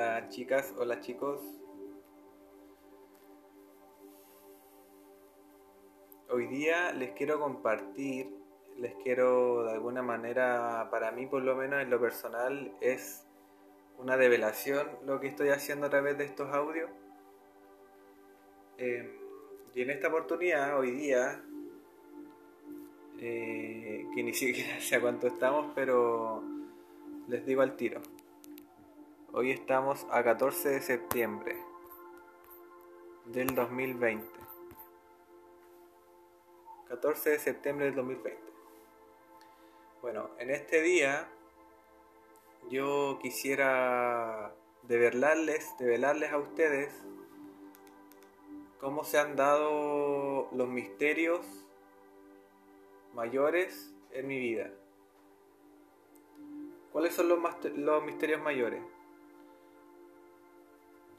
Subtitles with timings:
[0.00, 1.42] Hola chicas, hola chicos.
[6.30, 8.34] Hoy día les quiero compartir,
[8.78, 13.26] les quiero de alguna manera, para mí por lo menos en lo personal, es
[13.98, 16.88] una develación lo que estoy haciendo a través de estos audios.
[18.78, 19.18] Em,
[19.74, 21.44] y en esta oportunidad, hoy día,
[23.18, 26.42] eh, que ni siquiera sé a cuánto estamos, pero
[27.28, 28.00] les digo al tiro.
[29.32, 31.56] Hoy estamos a 14 de septiembre
[33.26, 34.26] del 2020.
[36.88, 38.42] 14 de septiembre del 2020.
[40.02, 41.28] Bueno, en este día
[42.70, 46.92] yo quisiera develarles, develarles a ustedes
[48.80, 51.46] cómo se han dado los misterios
[53.14, 54.72] mayores en mi vida.
[56.90, 57.38] ¿Cuáles son los,
[57.76, 58.82] los misterios mayores?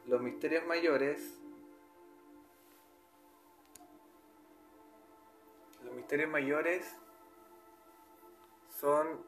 [0.06, 1.42] Los misterios mayores
[5.84, 6.96] los misterios mayores
[8.80, 9.26] son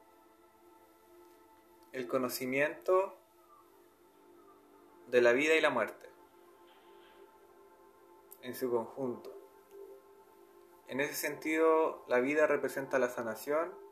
[1.91, 3.17] el conocimiento
[5.07, 6.09] de la vida y la muerte
[8.41, 9.31] en su conjunto.
[10.87, 13.82] En ese sentido, la vida representa la sanación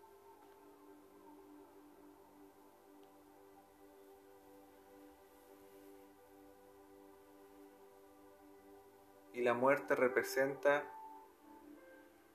[9.41, 10.83] y la muerte representa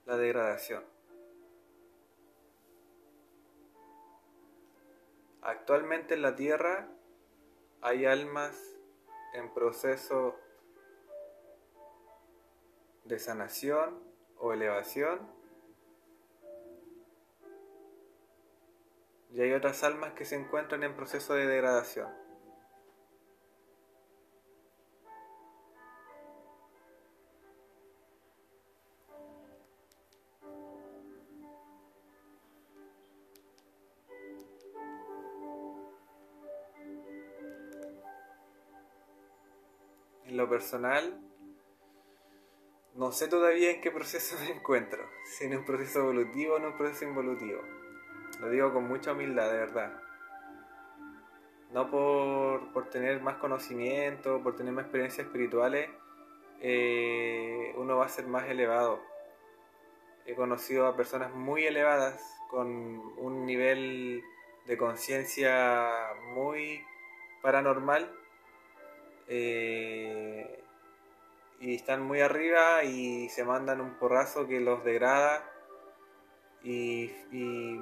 [0.06, 0.82] la degradación.
[5.40, 6.88] Actualmente en la Tierra
[7.80, 8.60] hay almas
[9.34, 10.34] en proceso
[13.04, 14.02] de sanación
[14.38, 15.30] o elevación
[19.30, 22.25] y hay otras almas que se encuentran en proceso de degradación.
[40.56, 41.20] Personal,
[42.94, 46.64] no sé todavía en qué proceso me encuentro, si en un proceso evolutivo o en
[46.64, 47.60] un proceso involutivo.
[48.40, 50.00] Lo digo con mucha humildad, de verdad.
[51.72, 55.90] No por, tener más conocimiento, por tener más experiencias espirituales,
[56.62, 59.02] eh, uno va a ser más elevado.
[60.24, 62.18] He conocido a personas muy elevadas
[62.48, 62.68] con
[63.18, 64.22] un nivel
[64.64, 65.90] de conciencia
[66.34, 66.82] muy
[67.42, 68.10] paranormal
[69.28, 70.45] eh,
[71.76, 75.50] están muy arriba y se mandan un porrazo que los degrada
[76.62, 77.80] y, y,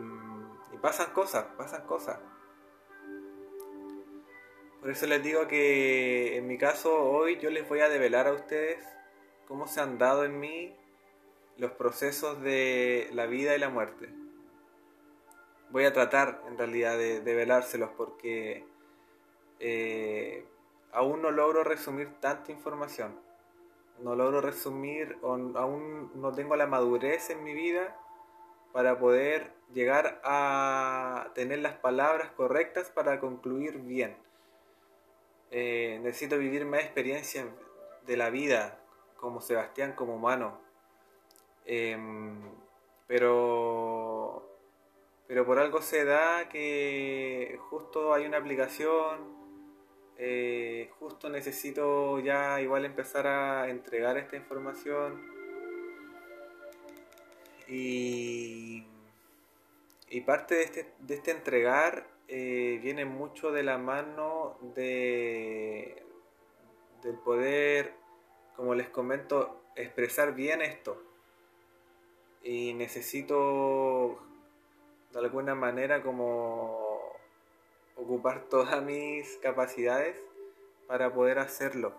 [0.83, 2.19] pasan cosas, pasan cosas.
[4.81, 8.35] Por eso les digo que en mi caso hoy yo les voy a develar a
[8.35, 8.85] ustedes
[9.49, 10.77] cómo se han dado en mí
[11.57, 14.11] los procesos de la vida y la muerte.
[15.71, 18.67] Voy a tratar en realidad de develárselos porque
[19.59, 20.47] eh,
[20.93, 23.24] aún no logro resumir tanta información.
[23.99, 27.97] No logro resumir, aún no tengo la madurez en mi vida
[28.73, 34.17] para poder llegar a tener las palabras correctas para concluir bien.
[35.51, 37.47] Eh, necesito vivir más experiencia
[38.07, 38.81] de la vida
[39.17, 40.59] como Sebastián, como humano.
[41.65, 42.43] Em,
[43.07, 44.45] pero,
[45.27, 49.44] pero por algo se da que justo hay una aplicación
[50.19, 55.21] eh, justo necesito ya igual empezar a entregar esta información
[57.69, 58.85] y,
[60.09, 66.05] y parte de este, de este entregar eh, viene mucho de la mano de
[67.05, 67.93] del poder,
[68.57, 71.01] como les comento, expresar bien esto.
[72.43, 74.19] Y necesito
[75.13, 76.84] de alguna manera como
[77.97, 80.17] ocupar todas mis capacidades
[80.87, 81.93] para poder hacerlo,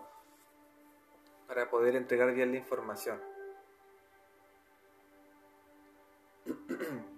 [1.46, 3.20] para poder entregar bien la información.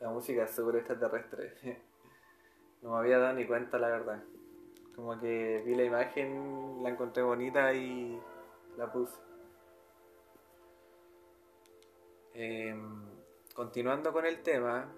[0.00, 1.82] La música súper extraterrestre.
[2.82, 4.22] no me había dado ni cuenta, la verdad.
[4.94, 8.20] Como que vi la imagen, la encontré bonita y
[8.76, 9.18] la puse.
[12.34, 13.04] Em,
[13.54, 14.92] continuando con el tema,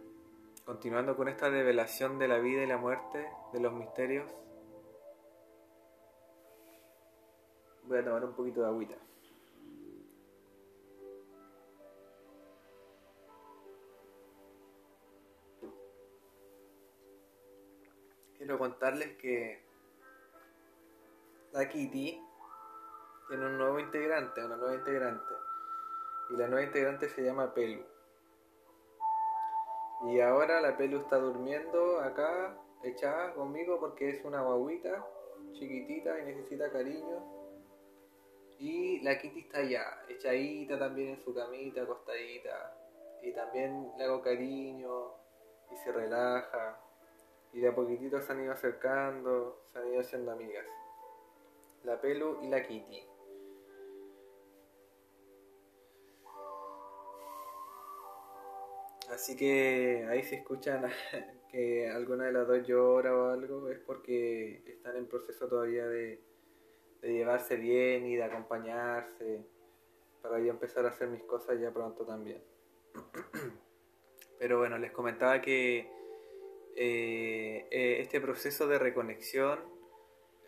[0.65, 4.31] continuando con esta revelación de la vida y la muerte, de los misterios,
[7.85, 8.97] voy a tomar un poquito de agüita.
[18.43, 19.63] Quiero contarles que
[21.53, 22.21] la Kitty
[23.29, 25.33] tiene un nuevo integrante, una nueva integrante.
[26.29, 27.85] Y la nueva integrante se llama Pelu.
[30.09, 35.07] Y ahora la Pelu está durmiendo acá, echada conmigo porque es una guaguita
[35.53, 37.25] chiquitita y necesita cariño.
[38.59, 42.77] Y la Kitty está allá, echadita también en su camita, acostadita.
[43.23, 45.13] Y también le hago cariño
[45.71, 46.81] y se relaja.
[47.53, 50.67] Y de a poquitito se han ido acercando, se han ido haciendo amigas.
[51.85, 53.13] La Pelu y la Kitty.
[59.13, 60.85] Así que ahí si escuchan
[61.51, 66.23] que alguna de las dos llora o algo, es porque están en proceso todavía de,
[67.03, 69.45] llevarse bien y de acompañarse
[70.23, 72.43] para yo empezar a hacer mis cosas ya pronto también.
[74.39, 75.91] Pero bueno, les comentaba que
[76.75, 79.61] eh, eh, este proceso de reconexión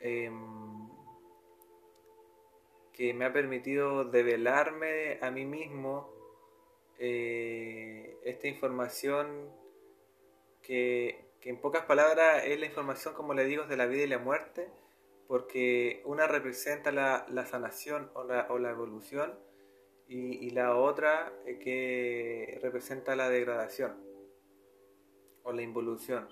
[0.00, 0.88] em,
[2.92, 6.10] que me ha permitido develarme a mí mismo
[6.98, 9.50] eh, esta información
[10.62, 14.18] que, en pocas palabras es la información, como le digo, de la vida y la
[14.18, 14.70] muerte,
[15.28, 19.38] porque una representa la, sanación o la, evolución
[20.08, 24.13] y, la otra que representa la degradación
[25.44, 26.28] o la involución.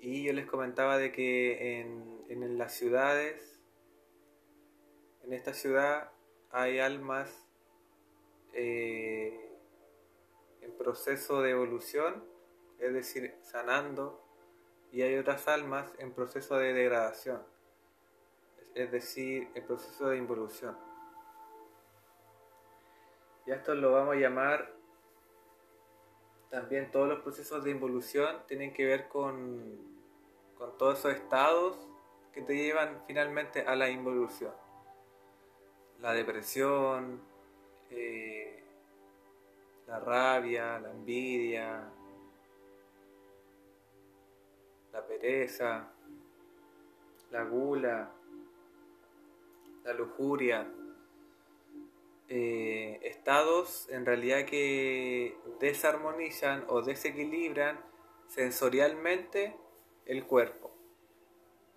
[0.00, 3.60] Y yo les comentaba de que en, las ciudades,
[5.24, 6.12] en esta ciudad
[6.50, 7.46] hay almas
[8.52, 9.50] eh,
[10.62, 12.24] en proceso de evolución,
[12.78, 14.22] es decir, sanando,
[14.92, 17.42] y hay otras almas en proceso de degradación,
[18.74, 20.76] es decir, en proceso de involución.
[23.46, 24.75] Y esto lo vamos a llamar,
[26.56, 29.78] también todos los procesos de involución tienen que ver con,
[30.56, 31.76] con todos esos estados
[32.32, 34.54] que te llevan finalmente a la involución.
[36.00, 37.20] La depresión,
[37.90, 38.64] eh,
[39.86, 41.90] la rabia, la envidia,
[44.94, 45.92] la pereza,
[47.32, 48.12] la gula,
[49.84, 50.66] la lujuria,
[52.28, 57.78] eh, estados en realidad que desarmonizan o desequilibran
[58.26, 59.56] sensorialmente
[60.06, 60.72] el cuerpo.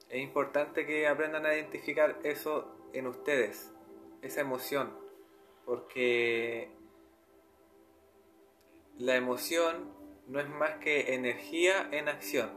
[0.10, 3.72] Es importante que aprendan a identificar eso en ustedes,
[4.24, 4.92] esa emoción,
[5.66, 6.71] porque
[8.97, 9.94] la emoción
[10.28, 12.50] no es más que energía en acción.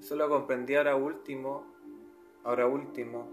[0.00, 1.75] Eso lo comprendí ahora último,
[2.46, 3.28] ahora último,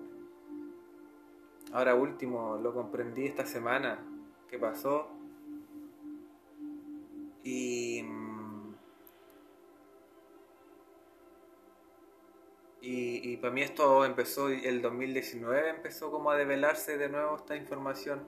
[1.72, 4.04] ahora último, lo comprendí esta semana
[4.50, 5.08] que pasó.
[7.44, 8.00] Y,
[12.82, 17.56] y, y para mí esto empezó, el 2019 empezó como a develarse de nuevo esta
[17.56, 18.28] información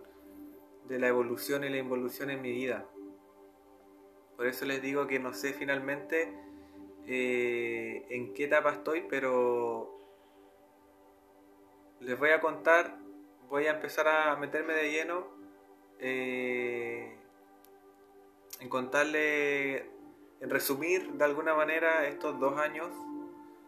[0.87, 2.87] de la evolución y la involución en mi vida.
[4.37, 6.31] Por eso les digo que no sé finalmente
[7.07, 9.94] eh, en qué etapa estoy, pero
[12.05, 12.99] les voy a contar,
[13.49, 15.25] voy a empezar a meterme de lleno
[15.99, 17.17] eh,
[18.59, 19.89] en contarle,
[20.39, 22.91] en resumir de alguna manera estos dos años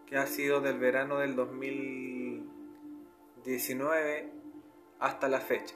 [0.06, 4.32] que ha sido del verano del 2019
[5.00, 5.74] hasta la fecha.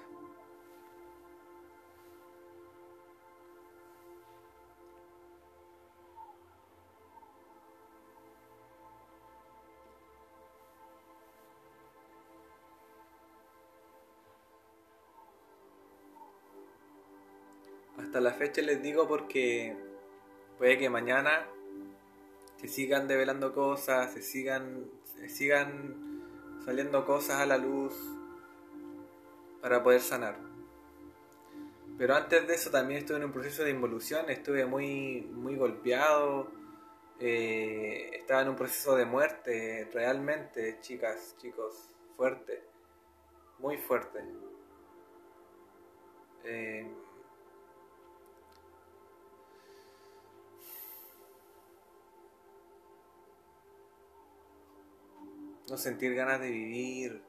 [18.22, 19.76] La fecha les digo porque
[20.58, 21.48] puede que mañana
[22.58, 27.94] se sigan develando cosas, se sigan, se sigan saliendo cosas a la luz
[29.62, 30.38] para poder sanar.
[31.98, 36.52] Pero antes de eso también estuve en un proceso de involución, estuve muy, muy golpeado,
[37.20, 42.64] eh, estaba en un proceso de muerte, realmente, chicas, chicos, fuerte,
[43.60, 44.24] muy fuerte.
[46.44, 46.88] Eh,
[55.70, 57.24] no sentir ganas de vivir.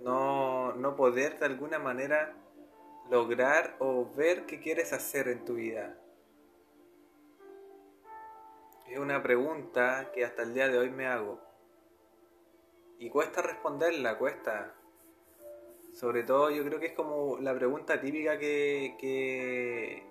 [0.00, 2.36] No, no poder de alguna manera
[3.10, 5.98] lograr o ver qué quieres hacer en tu vida?
[8.86, 11.40] Es una pregunta que hasta el día de hoy me hago.
[12.98, 14.74] Y cuesta responderla, cuesta.
[15.94, 20.02] Sobre todo yo creo que es como la pregunta típica que, que,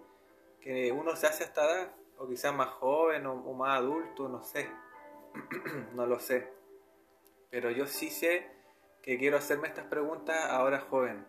[0.62, 4.44] que uno se hace hasta edad, o quizás más joven o, o más adulto, no
[4.44, 4.70] sé.
[5.94, 6.48] no lo sé.
[7.50, 8.50] Pero yo sí sé
[9.02, 11.26] que quiero hacerme estas preguntas ahora joven.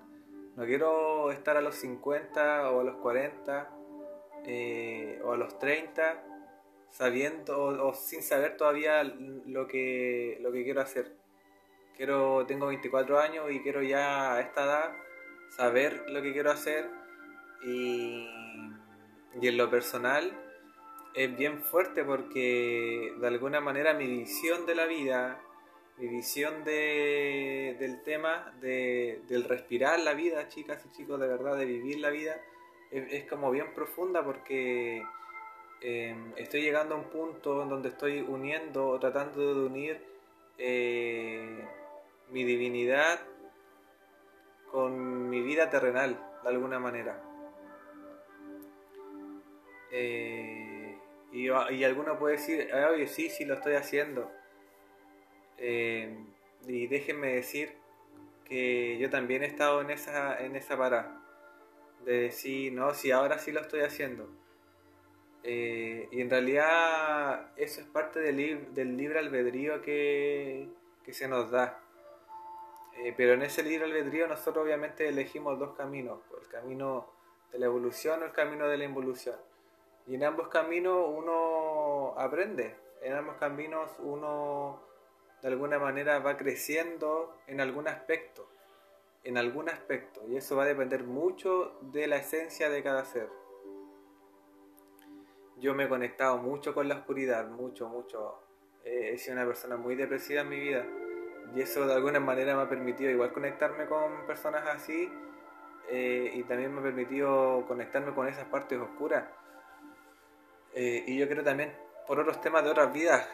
[0.56, 3.70] No quiero estar a los 50 o a los 40
[4.46, 6.25] eh, o a los 30
[6.90, 11.12] sabiendo o, sin saber todavía lo que, lo que quiero hacer.
[11.97, 14.97] Quiero, tengo 24 años y quiero ya a esta edad
[15.51, 16.89] saber lo que quiero hacer
[17.65, 18.29] y,
[19.41, 20.33] y en lo personal
[21.15, 25.41] es bien fuerte porque de alguna manera mi visión de la vida
[25.99, 31.57] mi visión de, del tema, de, del respirar la vida, chicas y chicos, de verdad,
[31.57, 32.41] de vivir la vida,
[32.91, 35.05] es, como bien profunda porque
[35.81, 40.01] em, estoy llegando a un punto en donde estoy uniendo o tratando de unir
[40.59, 41.65] eh,
[42.31, 43.21] mi divinidad
[44.71, 47.23] con mi vida terrenal, de alguna manera.
[49.93, 50.99] Eh,
[51.33, 54.31] y, y alguno puede decir, oye, sí, sí, lo estoy haciendo
[55.59, 56.16] eh,
[56.66, 57.73] y déjenme decir
[58.45, 61.21] que yo también he estado en esa, en esa parada.
[62.04, 64.28] De decir, no, si ahora sí lo estoy haciendo.
[65.43, 70.69] Eh, y en realidad eso es parte del, del libre albedrío que,
[71.04, 71.81] que, se nos da.
[73.04, 77.06] Eh, pero en ese libre albedrío nosotros obviamente elegimos dos caminos, el camino
[77.52, 79.37] de la evolución o el camino de la involución.
[80.06, 84.80] Y en ambos caminos uno aprende, en ambos caminos uno
[85.42, 88.49] de alguna manera va creciendo en algún aspecto,
[89.23, 93.28] en algún aspecto, y eso va a depender mucho de la esencia de cada ser.
[95.58, 98.40] Yo me he conectado mucho con la oscuridad, mucho, mucho.
[98.82, 100.87] he sido una persona muy depresiva en mi vida,
[101.55, 105.11] y eso de alguna manera me ha permitido igual conectarme con personas así,
[105.89, 109.25] eh, y también me ha permitido conectarme con esas partes oscuras.
[110.75, 111.73] Eh, y yo creo también
[112.07, 113.29] por otros temas de otras vidas,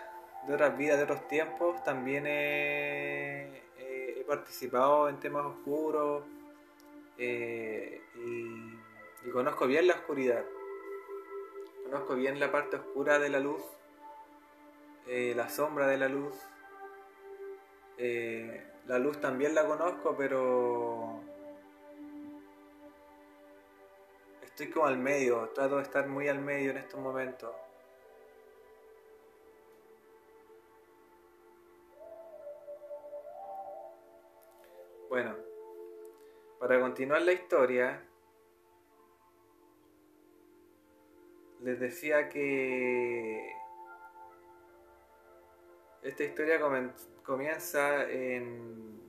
[0.46, 3.62] de otras vidas, de otros tiempos, también he,
[4.26, 6.22] participado en temas oscuros
[7.18, 10.44] eh, y, conozco bien la oscuridad.
[11.84, 13.62] Conozco bien la parte oscura de la luz,
[15.08, 16.34] eh, la sombra de la luz.
[18.02, 21.20] Eh, la luz también la conozco, pero
[24.42, 27.54] estoy como al medio, trato de estar muy al medio en estos momentos.
[35.10, 35.36] Bueno,
[36.58, 38.02] para continuar la historia,
[41.60, 43.59] les decía que
[46.02, 46.60] esta historia
[47.24, 49.00] comienza en,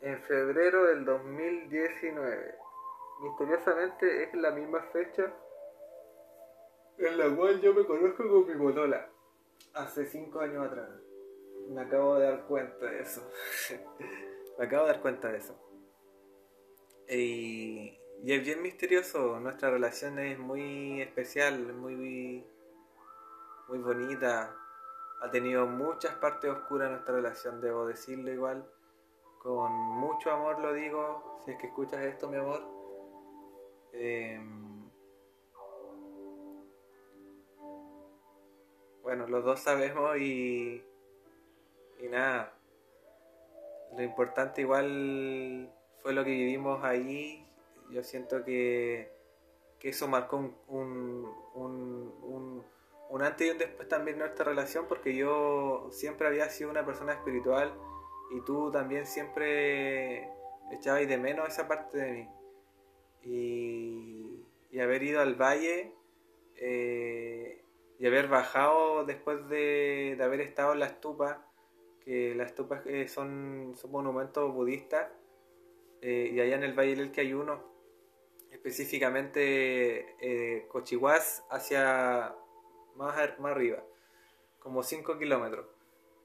[0.00, 2.54] en febrero del 2019.
[3.22, 5.32] Misteriosamente es la misma fecha
[6.98, 9.08] en la cual yo me conozco con mi botola
[9.74, 10.88] hace cinco años atrás.
[11.68, 13.30] Me acabo de dar cuenta de eso.
[14.58, 15.58] me acabo de dar cuenta de eso.
[17.08, 19.40] Y, es bien misterioso.
[19.40, 22.44] Nuestra relación es muy especial, muy,
[23.70, 24.54] muy bonita.
[25.22, 28.70] Ha tenido muchas partes oscuras nuestra relación, debo decirlo igual.
[29.38, 32.60] Con mucho amor lo digo, si es que escuchas esto, mi amor.
[33.94, 34.90] Em,
[39.02, 40.84] bueno, los dos sabemos y
[42.02, 42.54] y nada,
[43.94, 45.70] lo importante igual
[46.02, 47.46] fue lo que vivimos ahí.
[47.90, 49.10] Yo siento que,
[49.82, 50.36] eso marcó
[50.68, 51.99] un,
[53.18, 57.74] antes y un después también nuestra relación porque yo siempre había sido una persona espiritual
[58.30, 60.28] y tú también siempre
[60.70, 62.28] echabas de menos esa parte de mí.
[63.22, 65.92] Y, y haber ido al valle
[66.56, 67.64] eh,
[67.98, 71.50] y haber bajado después de, de haber estado en la estupa
[72.00, 75.08] que las estupas eh, son, son, monumentos budistas
[76.00, 77.62] eh, y allá en el Valle del que hay uno,
[78.50, 82.34] específicamente eh, Cochihuas hacia
[83.00, 83.82] más, más arriba,
[84.58, 85.66] como 5 kilómetros.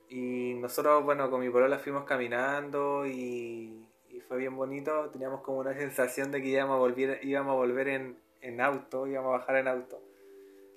[0.10, 3.82] Y nosotros, bueno, con mi polola fuimos caminando y,
[4.28, 5.10] fue bien bonito.
[5.12, 9.08] Teníamos como una sensación de que íbamos a volver, íbamos a volver en, en auto,
[9.08, 10.02] íbamos a bajar en auto.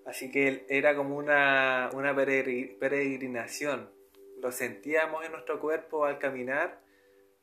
[0.07, 3.89] Así que era como una, una peregrinación
[4.41, 6.81] lo sentíamos en nuestro cuerpo al caminar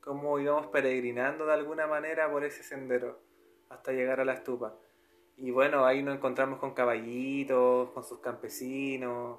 [0.00, 3.20] cómo íbamos peregrinando de alguna manera por ese sendero
[3.68, 4.74] hasta llegar a la estupa.
[5.38, 9.38] Y bueno, ahí nos encontramos con caballitos, con sus campesinos,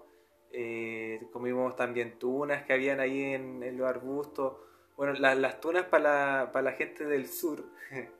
[0.52, 4.58] eh, comimos también tunas que habían ahí en, los arbustos.
[4.96, 7.64] Bueno, las tunas para la, la gente del sur.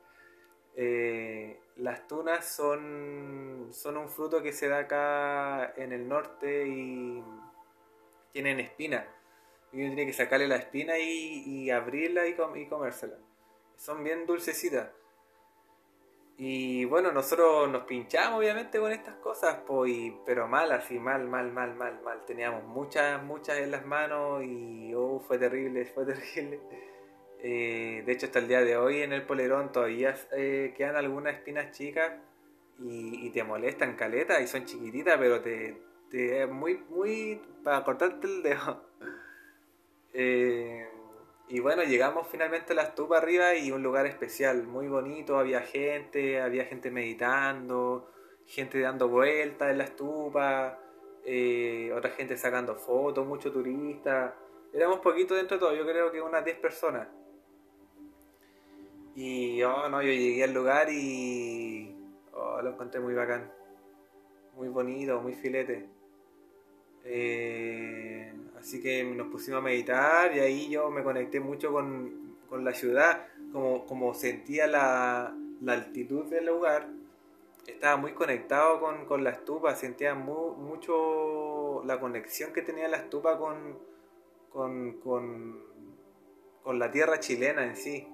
[0.80, 7.20] Eh, las tunas son, son un fruto que se da acá en el norte y
[8.30, 9.04] tienen espina.
[9.72, 13.16] Y uno tiene que sacarle la espina y, abrirla y, y comérsela.
[13.76, 14.90] Son bien dulcecitas.
[16.40, 21.50] Y bueno, nosotros nos pinchamos obviamente con estas cosas, pues, pero mal, así, mal, mal,
[21.52, 22.24] mal, mal, mal.
[22.26, 26.60] Teníamos muchas, muchas en las manos y oh, fue terrible, fue terrible.
[27.40, 31.34] Eh, de hecho, hasta el día de hoy en el polerón todavía eh, quedan algunas
[31.34, 32.12] espinas chicas
[32.78, 35.76] y, te molestan caleta y son chiquititas, pero te,
[36.08, 38.84] te muy, muy para cortarte el dedo.
[40.14, 40.87] Eh,
[41.50, 45.60] y bueno, llegamos finalmente a la estupa arriba y un lugar especial, muy bonito, había
[45.60, 48.10] gente, había gente meditando,
[48.46, 50.78] gente dando vueltas en la estupa,
[51.24, 54.34] eh, otra gente sacando fotos, muchos turistas.
[54.74, 57.08] Éramos poquito dentro de todo, yo creo que unas 10 personas.
[59.14, 61.96] Y oh, no, yo llegué al lugar y
[62.32, 63.50] oh, lo encontré muy bacán,
[64.54, 65.88] muy bonito, muy filete.
[67.04, 68.17] Eh,
[68.58, 73.26] así que nos pusimos a meditar y ahí yo me conecté mucho con, la ciudad,
[73.52, 75.34] como, como sentía la,
[75.66, 76.88] altitud del lugar.
[77.66, 83.78] Estaba muy conectado con, la estupa, sentía mucho la conexión que tenía la estupa con,
[84.50, 85.62] con,
[86.62, 88.08] con la tierra chilena en sí.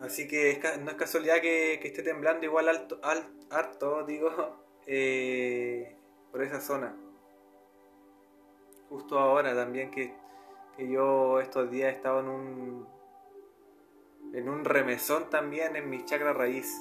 [0.00, 3.00] Así que no es casualidad que, esté temblando igual alto,
[3.50, 4.30] harto, digo,
[4.88, 5.94] eh,
[6.32, 6.96] por esa zona.
[8.88, 10.14] Justo ahora también que,
[10.78, 12.88] yo estos días he estado en un,
[14.32, 16.74] en un remesón también en mi chakra raíz.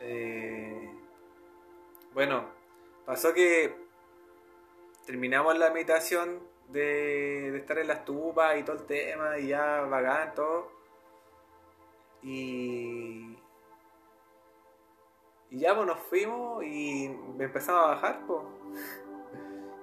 [0.00, 0.90] Eh,
[2.12, 2.46] bueno,
[3.06, 3.72] pasó que
[5.06, 10.34] terminamos la meditación de, estar en la estupa y todo el tema, y ya bacán,
[10.34, 10.81] todo.
[12.22, 13.36] Y.
[15.50, 17.06] Y ya pues nos fuimos y
[17.38, 18.42] empezamos a bajar, pues.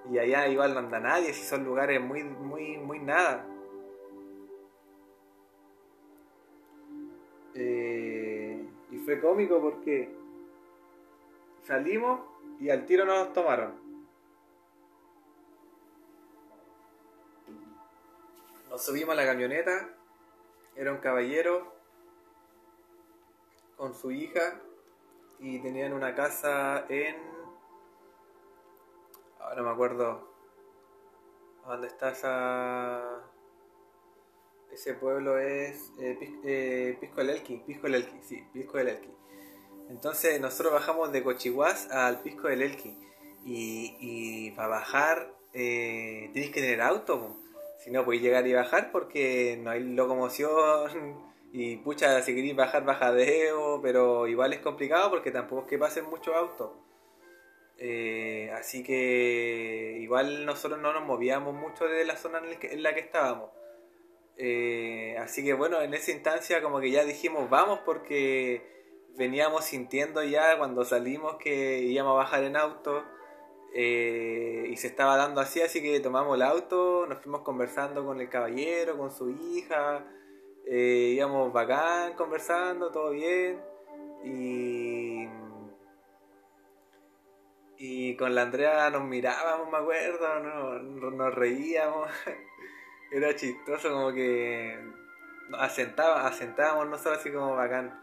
[0.10, 3.46] Y allá igual no anda nadie, si son lugares muy, muy, muy nada.
[7.54, 10.16] Eh, y fue cómico porque
[11.64, 12.22] salimos
[12.60, 13.74] y al tiro nos tomaron.
[18.70, 19.90] Nos subimos a la camioneta,
[20.76, 21.79] era un caballero
[23.80, 24.60] con su hija
[25.40, 27.16] y tenían una casa en...
[29.40, 30.28] Ahora no me acuerdo
[31.66, 33.24] dónde está esa...
[34.70, 39.10] Ese pueblo es eh, eh, Pisco del Elqui, Pisco del Elqui, sí, Pisco del Elqui.
[39.90, 42.98] Entonces nosotros bajamos de Cochihuas al Pisco del Elqui
[43.46, 47.38] y, y para bajar eh, tenéis que tener auto.
[47.80, 52.86] Si no podéis llegar y bajar porque no hay locomoción y pucha, si queréis bajar,
[52.86, 56.72] bajadeo, pero igual es complicado porque tampoco es que pasen muchos autos.
[57.78, 63.00] Eh, así que igual nosotros no nos movíamos mucho de la zona en la que
[63.00, 63.52] estábamos.
[64.38, 68.62] Eh, así que bueno, en esa instancia como que ya dijimos vamos porque
[69.18, 73.04] veníamos sintiendo ya cuando salimos que íbamos a bajar en auto
[73.74, 78.22] eh, y se estaba dando así, así que tomamos el auto, nos fuimos conversando con
[78.22, 80.06] el caballero, con su hija,
[80.70, 83.60] eh, íbamos bacán conversando, todo bien,
[84.24, 85.28] y,
[87.78, 92.10] y con la Andrea nos mirábamos, me acuerdo, nos, nos reíamos,
[93.12, 94.78] era chistoso como que
[95.58, 98.00] asentábamos, asentábamos nosotros así como bacán.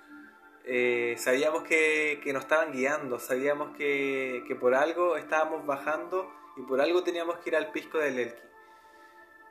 [0.68, 7.04] Eh, sabíamos que, nos estaban guiando, sabíamos que, por algo estábamos bajando y por algo
[7.04, 8.42] teníamos que ir al pisco del Elqui.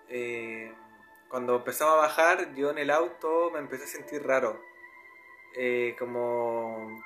[0.09, 0.73] Eh,
[1.35, 4.57] cuando empezamos a bajar, yo en el auto me empecé a sentir raro.
[5.57, 7.03] Eh, como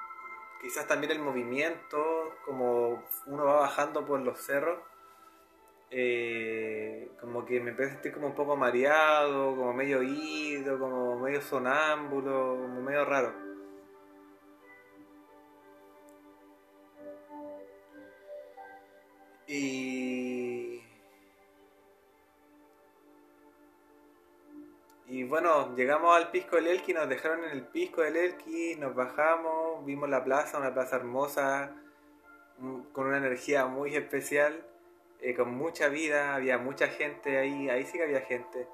[0.61, 4.77] quizás también el movimiento, como uno va bajando por los cerros,
[7.19, 11.41] como que me empecé a sentir como un poco mareado, como medio oído, como medio
[11.41, 13.33] sonámbulo, como medio raro.
[19.47, 20.18] Y.
[25.29, 29.85] bueno, llegamos al Pisco del Elqui, nos dejaron en el Pisco del Elqui, nos bajamos,
[29.85, 31.71] vimos la plaza, una plaza hermosa,
[32.91, 34.65] con una energía muy especial,
[35.21, 38.67] eh, con mucha vida, había mucha gente ahí, ahí sí que había gente,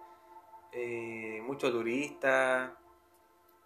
[0.72, 2.72] eh, muchos turistas,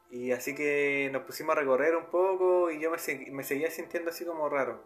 [0.09, 2.97] y así que nos pusimos a recorrer un poco y yo me,
[3.31, 4.83] me seguía sintiendo así como raro.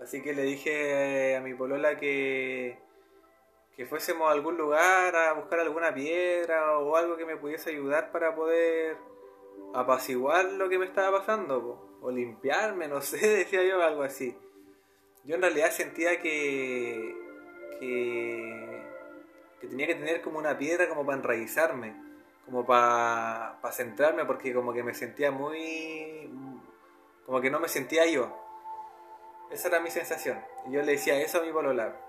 [0.00, 2.78] Así que le dije a mi polola que,
[3.76, 8.10] que fuésemos a algún lugar a buscar alguna piedra o algo que me pudiese ayudar
[8.10, 8.96] para poder
[9.74, 14.36] apaciguar lo que me estaba pasando, o limpiarme, no sé, decía yo, algo así.
[15.24, 17.14] Yo en realidad sentía que,
[17.78, 18.82] que,
[19.68, 21.96] tenía que tener como una piedra como para enraizarme,
[22.46, 26.30] como para, para centrarme, porque como que me sentía muy...
[27.26, 28.34] como que no me sentía yo.
[29.50, 30.40] Esa era mi sensación.
[30.68, 32.05] Y yo le decía eso a mi polola.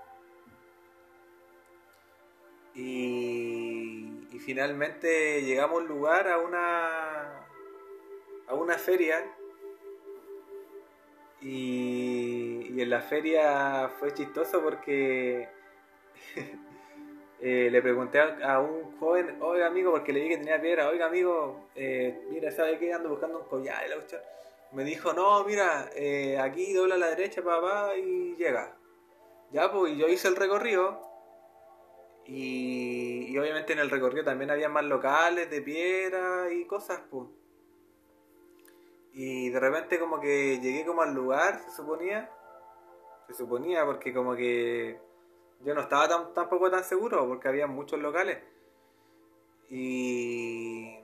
[2.78, 7.46] Y, finalmente llegamos lugar, a una,
[8.46, 9.22] a una feria.
[11.42, 15.48] Y, y en la feria fue chistoso porque
[17.40, 21.06] eh, le pregunté a, un joven, oiga amigo, porque le dije que tenía piedra, oiga
[21.06, 22.92] amigo, eh, mira, ¿sabe qué?
[22.92, 24.22] Ando buscando un collar y la cuestión
[24.72, 28.76] me dijo, no, mira, eh, aquí dobla a la derecha, papá, y llega.
[29.50, 31.07] Ya, pues, y yo hice el recorrido.
[32.28, 37.28] Y, y, obviamente en el recorrido también había más locales de piedra y cosas, pues.
[39.14, 42.30] Y de repente como que llegué como al lugar, se suponía.
[43.26, 45.00] Se suponía porque como que
[45.64, 48.38] yo no estaba tan, tampoco tan seguro porque había muchos locales.
[49.70, 50.98] Y,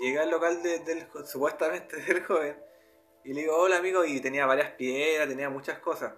[0.00, 2.56] llegué al local del, supuestamente del joven
[3.24, 6.14] y le digo, hola amigo, y tenía varias piedras, tenía muchas cosas.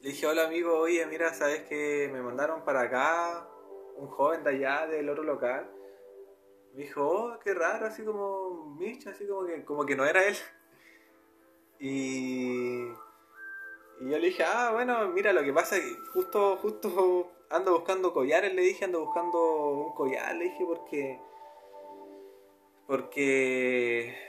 [0.00, 3.48] Le dije, hola amigo, oye, mira, ¿sabes que me mandaron para acá
[3.96, 5.68] un joven de allá del otro local?
[6.72, 10.24] Me dijo, oh, qué raro, así como Micho, así como que, como que no era
[10.24, 10.36] él.
[11.80, 12.88] Y,
[14.00, 17.70] y yo le dije, ah, bueno, mira, lo que pasa es que justo, justo ando
[17.72, 19.38] buscando collares, le dije, ando buscando
[19.86, 21.20] un collar, le dije, porque...
[22.88, 24.27] Porque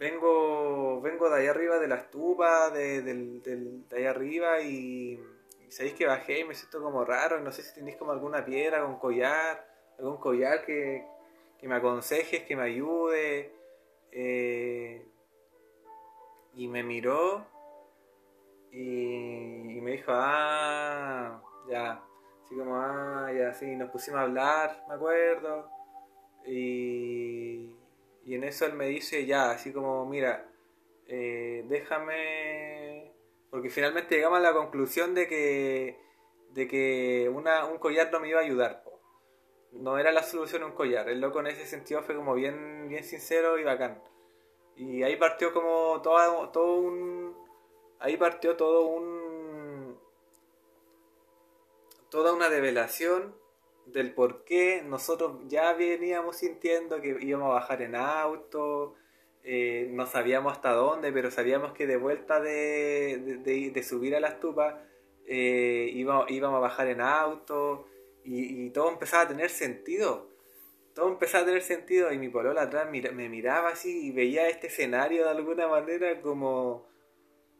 [0.00, 5.20] vengo, vengo de allá arriba de la estupa, de, del, de allá arriba y,
[5.68, 8.44] sabéis que bajé y me siento como raro y no sé si tenéis como alguna
[8.44, 11.04] piedra, algún collar, algún collar que,
[11.58, 13.52] que me aconsejes, que me ayude.
[14.12, 15.06] Eh,
[16.54, 17.46] y me miró
[18.72, 22.02] y, y, me dijo, ah, ya,
[22.42, 25.70] así como, ah, ya, sí, nos pusimos a hablar, me acuerdo.
[26.46, 27.59] Y,
[28.30, 30.48] y en eso él me dice, ya, así como, mira,
[31.08, 33.12] eh, déjame...
[33.50, 35.98] Porque finalmente llegamos a la conclusión de que,
[36.50, 38.84] de que un collar no me iba a ayudar.
[39.72, 41.08] No era la solución un collar.
[41.08, 44.00] El loco en ese sentido fue como bien, bien sincero y bacán.
[44.76, 47.36] Y ahí partió como todo, todo un...
[47.98, 49.98] Ahí partió todo un...
[52.10, 53.34] Toda una develación
[53.92, 58.94] del por qué nosotros ya veníamos sintiendo que íbamos a bajar en auto,
[59.42, 64.28] eh, no sabíamos hasta dónde, pero sabíamos que de vuelta de, de, subir a la
[64.28, 64.82] estupa
[65.26, 67.86] eh, íbamos, íbamos, a bajar en auto
[68.24, 70.28] y, todo empezaba a tener sentido.
[70.94, 74.66] Todo empezaba a tener sentido y mi polola atrás me miraba así y veía este
[74.66, 76.86] escenario de alguna manera como,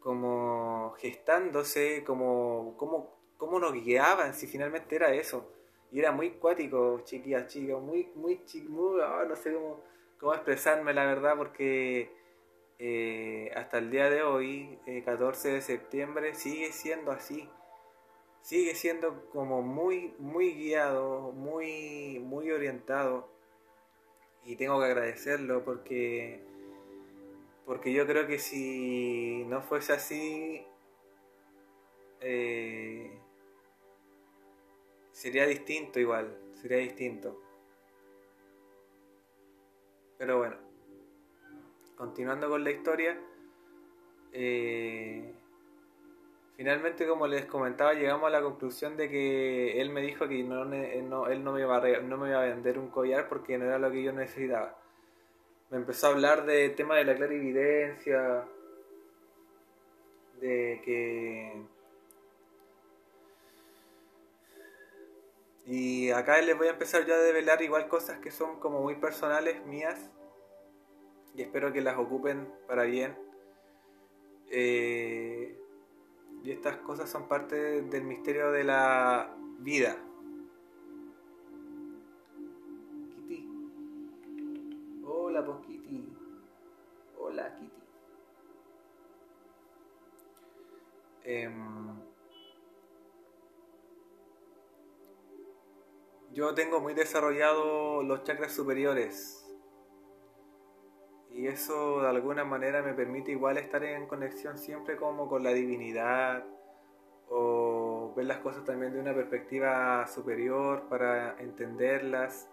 [0.01, 5.53] como gestándose, como, como, como nos guiaban, si finalmente era eso.
[5.93, 9.81] Y era muy cuático, chiquillas, chicos, muy, muy, muy ah, no sé cómo,
[10.19, 12.11] cómo expresarme la verdad, porque
[12.79, 17.49] eh, hasta el día de hoy, 14 eh, de septiembre, sigue siendo así.
[18.41, 23.29] Sigue siendo como muy, muy guiado, muy, muy orientado.
[24.45, 26.41] Y tengo que agradecerlo porque,
[27.67, 30.65] porque yo creo que si no fuese así,
[32.21, 33.11] eh,
[35.21, 37.39] sería distinto igual, sería distinto.
[40.17, 40.57] Pero bueno,
[41.95, 43.21] continuando con la historia,
[44.33, 45.35] eh,
[46.57, 50.65] finalmente como les comentaba llegamos a la conclusión de que él me dijo que no,
[50.65, 53.67] no, él no me, iba a, no me iba a vender un collar porque no
[53.67, 54.79] era lo que yo necesitaba.
[55.69, 58.47] Me empezó a hablar de tema de la clarividencia,
[60.41, 61.80] de que
[65.71, 68.97] Y acá les voy a empezar ya a develar igual cosas que son como muy
[68.97, 70.11] personales mías.
[71.33, 73.17] Y espero que las ocupen para bien.
[74.51, 75.57] Eh,
[76.43, 79.97] y estas cosas son parte del misterio de la vida.
[83.15, 83.49] Kitty.
[85.05, 86.17] Hola, pues Kitty.
[87.17, 87.83] Hola, Kitty.
[91.23, 91.90] Em,
[96.41, 99.47] yo tengo muy desarrollado los chakras superiores.
[101.31, 105.53] Y eso de alguna manera me permite igual estar en conexión siempre como con la
[105.53, 106.47] divinidad
[107.29, 112.49] o ver las cosas también de una perspectiva superior para entenderlas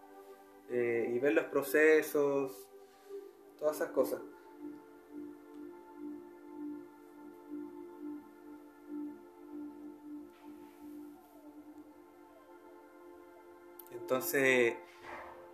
[0.69, 2.69] eh, y ver los procesos,
[3.58, 4.21] todas esas cosas.
[14.08, 14.74] Entonces,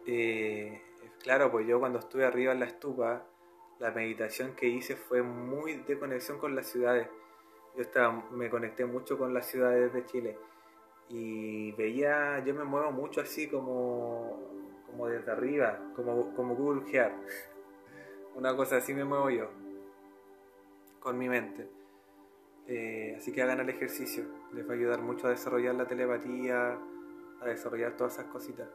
[0.06, 0.80] eh,
[1.24, 3.26] claro, pues yo cuando estuve arriba en la estupa,
[3.80, 7.08] la meditación que hice fue muy de conexión con las ciudades.
[7.76, 10.38] Yo estaba, me conecté mucho con las ciudades de Chile
[11.10, 14.38] y veía, yo me muevo mucho así como,
[14.86, 16.84] como desde arriba, como, como Google.
[18.36, 19.50] Una cosa así me muevo yo,
[21.00, 21.68] con mi mente.
[22.68, 26.78] Eh, así que hagan el ejercicio, les va a ayudar mucho a desarrollar la telepatía,
[27.50, 28.70] desarrollar todas esas cositas.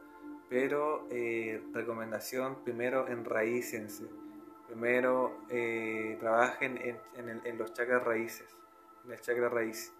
[0.49, 4.05] Pero eh, recomendación, primero enraícense.
[4.67, 8.47] Primero eh, trabajen en, en, los chakras raíces,
[9.05, 9.91] en el chakra raíz.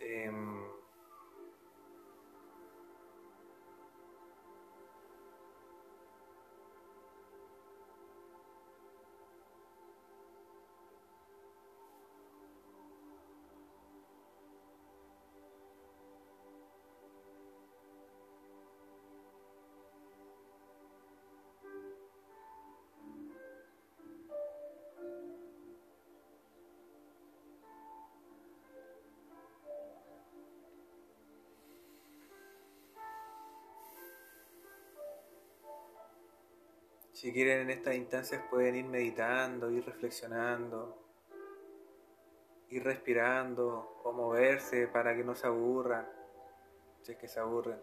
[0.00, 0.60] Em,
[37.24, 40.94] Si quieren en estas instancias pueden ir meditando, ir reflexionando,
[42.68, 46.06] ir respirando o moverse para que no se aburran,
[47.00, 47.80] si es que se aburren.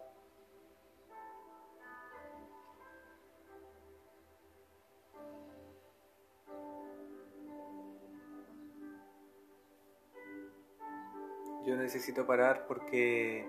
[11.65, 13.43] Yo necesito parar porque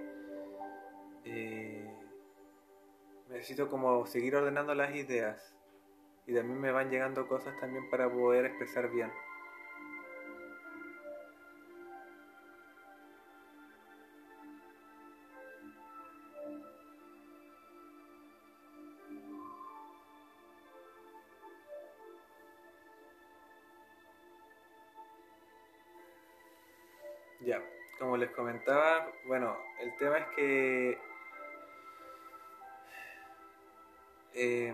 [1.27, 1.95] eh,
[3.29, 5.55] necesito como seguir ordenando las ideas
[6.27, 9.11] y también me van llegando cosas también para poder expresar bien.
[27.45, 27.61] Ya,
[27.99, 30.99] como les comentaba, bueno, el tema es que
[34.35, 34.73] eh,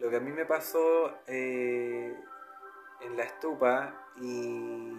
[0.00, 2.14] lo que a mí me pasó eh,
[3.02, 4.94] en la estupa y,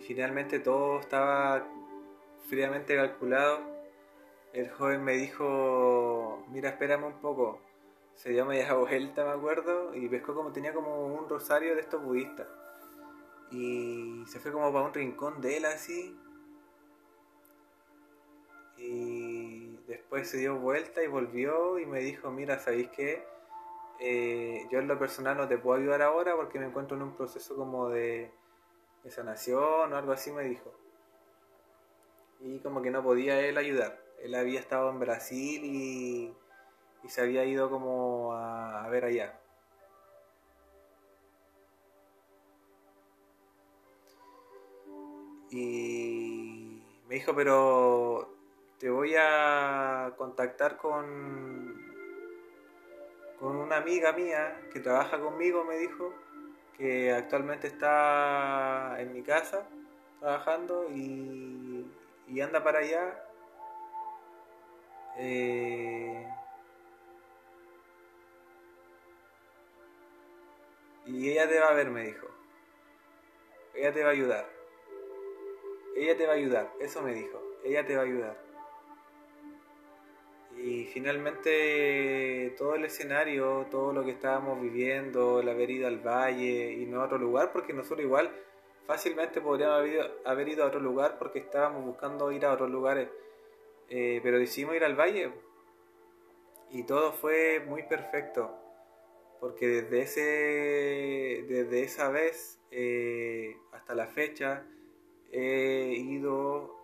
[0.00, 1.66] finalmente todo estaba
[2.48, 3.60] fríamente calculado,
[4.52, 7.60] el joven me dijo, mira, espérame un poco.
[8.14, 12.02] Se dio media vuelta, me acuerdo, y pescó como tenía como un rosario de estos
[12.02, 12.48] budistas.
[13.50, 16.18] Y se fue como para un rincón de él así.
[18.76, 23.24] Y después se dio vuelta y volvió y me dijo, mira, ¿sabéis qué?
[24.00, 27.16] Eh, yo en lo personal no te puedo ayudar ahora porque me encuentro en un
[27.16, 28.32] proceso como de,
[29.08, 30.72] sanación o algo así, me dijo.
[32.40, 34.00] Y como que no podía él ayudar.
[34.22, 36.34] Él había estado en Brasil y,
[37.08, 39.38] se había ido como a ver allá.
[45.50, 48.34] Y me dijo, pero
[48.78, 51.93] te voy a contactar con
[53.38, 56.12] con una amiga mía que trabaja conmigo, me dijo,
[56.76, 59.66] que actualmente está en mi casa
[60.20, 61.86] trabajando y,
[62.40, 63.24] anda para allá.
[65.16, 66.26] Eh,
[71.06, 72.26] y ella te va a ver, me dijo.
[73.74, 74.48] Ella te va a ayudar.
[75.96, 77.40] Ella te va a ayudar, eso me dijo.
[77.64, 78.43] Ella te va a ayudar.
[80.64, 86.72] Y finalmente todo el escenario, todo lo que estábamos viviendo, el haber ido al valle
[86.72, 88.30] y no a otro lugar, porque nosotros igual
[88.86, 89.82] fácilmente podríamos
[90.24, 93.10] haber ido, a otro lugar porque estábamos buscando ir a otros lugares,
[93.90, 95.32] eh, pero decidimos ir al valle
[96.70, 98.50] y todo fue muy perfecto,
[99.40, 104.64] porque desde, ese, desde esa vez eh, hasta la fecha
[105.30, 106.74] he ido...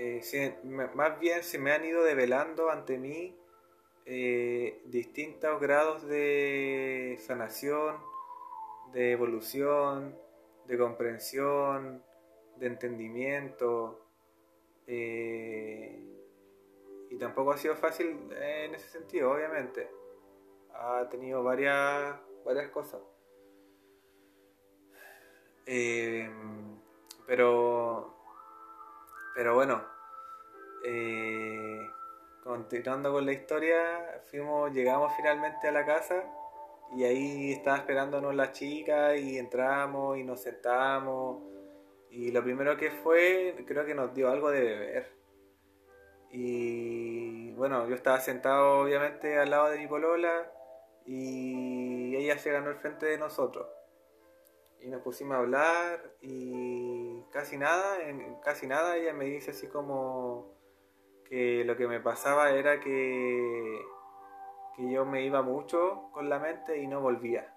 [0.00, 0.56] eh,
[0.94, 3.36] más bien se me han ido develando ante mí
[4.06, 7.96] eh, distintos grados de sanación,
[8.92, 10.16] de evolución,
[10.66, 12.04] de comprensión,
[12.58, 14.06] de entendimiento.
[14.86, 16.00] Eh,
[17.10, 19.90] y tampoco ha sido fácil en ese sentido, obviamente.
[20.74, 23.00] Ha tenido varias, varias cosas.
[27.26, 28.17] Pero,
[29.38, 29.80] pero bueno,
[30.84, 31.88] eh,
[32.42, 36.24] continuando con la historia, fuimos, llegamos finalmente a la casa
[36.96, 41.40] y ahí estaba esperándonos la chica y entramos y nos sentamos
[42.10, 45.12] y lo primero que fue, creo que nos dio algo de beber.
[46.32, 50.50] Y bueno, yo estaba sentado obviamente al lado de mi polola
[51.06, 53.77] y ella se ganó el frente de nosotros
[54.80, 59.68] y nos pusimos a hablar y casi nada, en casi nada ella me dice así
[59.68, 60.56] como
[61.24, 63.80] que lo que me pasaba era que,
[64.76, 67.54] que yo me iba mucho con la mente y no volvía.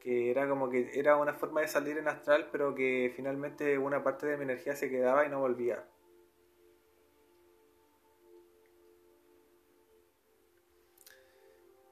[0.00, 4.04] Que era como que era una forma de salir en astral, pero que finalmente una
[4.04, 5.84] parte de mi energía se quedaba y no volvía.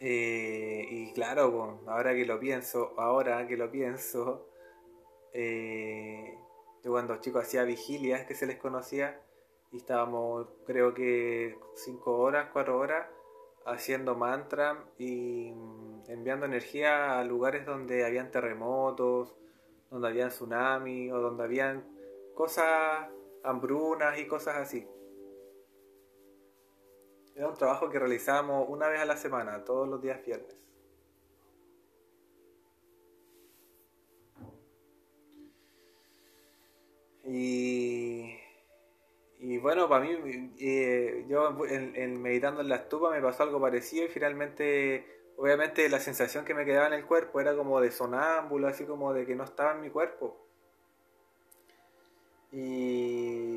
[0.07, 4.47] Eh, y claro, ahora que lo pienso, ahora que lo pienso,
[5.33, 6.37] eh,
[6.83, 9.19] yo cuando chico hacía vigilias que se les conocía
[9.73, 13.09] y estábamos creo que 5 horas, 4 horas
[13.65, 15.55] haciendo mantra y
[16.09, 19.35] enviando energía a lugares donde habían terremotos,
[19.91, 21.83] donde habían tsunamis o donde habían
[22.35, 23.09] cosas,
[23.43, 24.87] hambrunas y cosas así.
[27.35, 30.55] Era un trabajo que realizábamos una vez a la semana, todos los días viernes.
[37.25, 38.37] Y,
[39.39, 44.05] y bueno, para mí, eh, yo en, meditando en la estupa me pasó algo parecido
[44.05, 48.69] y finalmente, obviamente la sensación que me quedaba en el cuerpo era como de sonámbulo,
[48.69, 50.37] así como de que no estaba en mi cuerpo.
[52.53, 53.54] Y,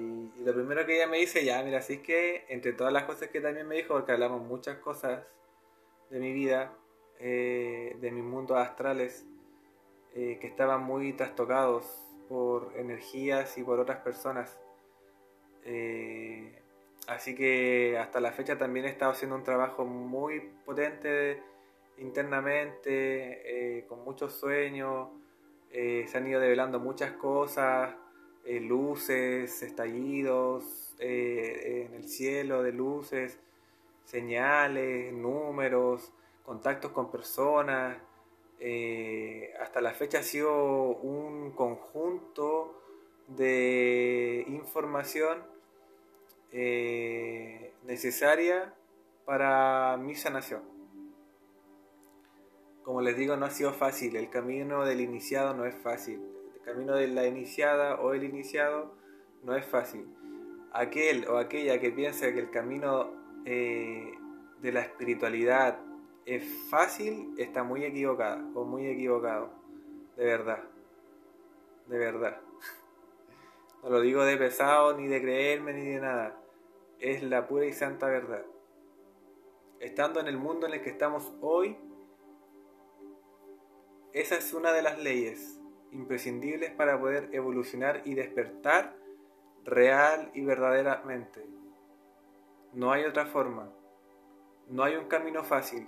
[0.47, 3.27] lo primero que ella me dice, ya, mira, así es que entre todas las cosas
[3.27, 5.25] que también me dijo, porque hablamos muchas cosas
[6.09, 6.73] de mi vida,
[7.19, 9.25] eh, de mis mundos astrales,
[10.15, 11.83] eh, que estaban muy trastocados
[12.29, 14.57] por energías y por otras personas.
[15.65, 16.61] Eh,
[17.07, 21.43] así que hasta la fecha también he estado haciendo un trabajo muy potente
[21.97, 25.09] internamente, con muchos sueños,
[25.71, 27.95] se han ido develando muchas cosas
[28.49, 33.37] eh, luces, estallidos eh, en el cielo de luces,
[34.05, 36.13] señales, números,
[36.45, 37.97] contactos con personas.
[38.61, 42.81] Eh, hasta la fecha ha sido un conjunto
[43.27, 45.43] de información
[47.83, 48.73] necesaria
[49.25, 50.61] para mi sanación.
[52.81, 56.36] Como les digo, no ha sido fácil, el camino del iniciado no es fácil
[56.67, 58.91] camino de la iniciada o el iniciado
[59.43, 60.05] no es fácil.
[60.73, 63.09] Aquel o aquella que piensa que el camino
[63.45, 64.13] eh,
[64.61, 65.79] de la espiritualidad
[66.25, 69.49] es fácil está muy equivocada o muy equivocado.
[70.17, 70.63] De verdad.
[71.87, 72.41] De verdad.
[73.83, 76.35] No lo digo de pesado, ni de creerme, ni de nada.
[76.99, 78.43] Es la pura y santa verdad.
[79.79, 81.77] Estando en el mundo en el que estamos hoy,
[84.11, 85.56] esa es una de las leyes
[85.91, 88.95] imprescindibles para poder evolucionar y despertar
[89.63, 91.45] real y verdaderamente.
[92.73, 93.69] No hay otra forma.
[94.69, 95.87] No hay un camino fácil.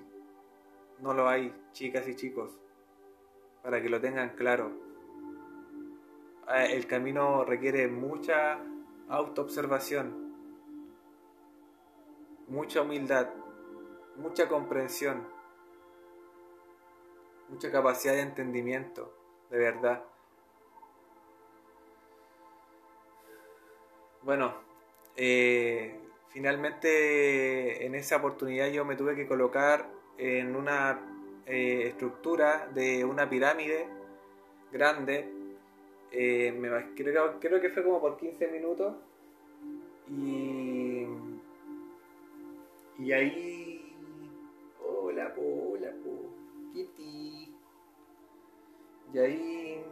[1.00, 2.60] No lo hay, chicas y chicos.
[3.64, 4.72] Para que lo tengan claro.
[6.48, 8.60] Ah, el camino requiere mucha
[9.08, 10.34] autoobservación,
[12.48, 13.30] mucha humildad,
[14.16, 15.28] mucha comprensión,
[17.50, 19.14] mucha capacidad de entendimiento
[19.50, 20.04] de verdad.
[24.22, 24.54] Bueno,
[25.16, 25.96] eh,
[26.30, 31.00] finalmente en esa oportunidad yo me tuve que colocar en una
[31.46, 33.88] eh, estructura de una pirámide
[34.72, 35.28] grande.
[36.12, 36.54] Eh,
[36.96, 38.96] creo, creo, que fue como por 15 minutos.
[40.10, 41.06] Y,
[43.00, 43.96] y ahí...
[44.82, 45.92] Hola, hola,
[46.74, 47.19] Kitty.
[49.12, 49.84] Y ahí,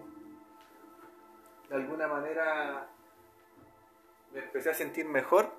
[1.69, 2.87] de alguna manera,
[4.31, 5.51] me empecé a sentir mejor.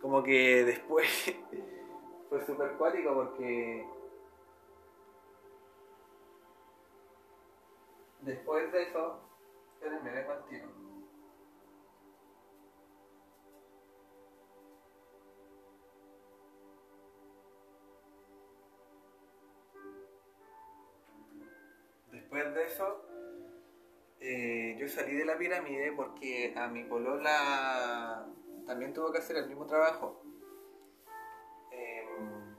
[0.00, 1.34] Como que después
[2.28, 3.86] fue súper cuático porque
[8.20, 9.20] después de eso,
[9.74, 10.44] espérenme, vengo al
[24.84, 28.26] yo salí de la pirámide porque a mi polola
[28.66, 30.22] también tuvo que hacer el mismo trabajo.
[31.70, 32.54] Em,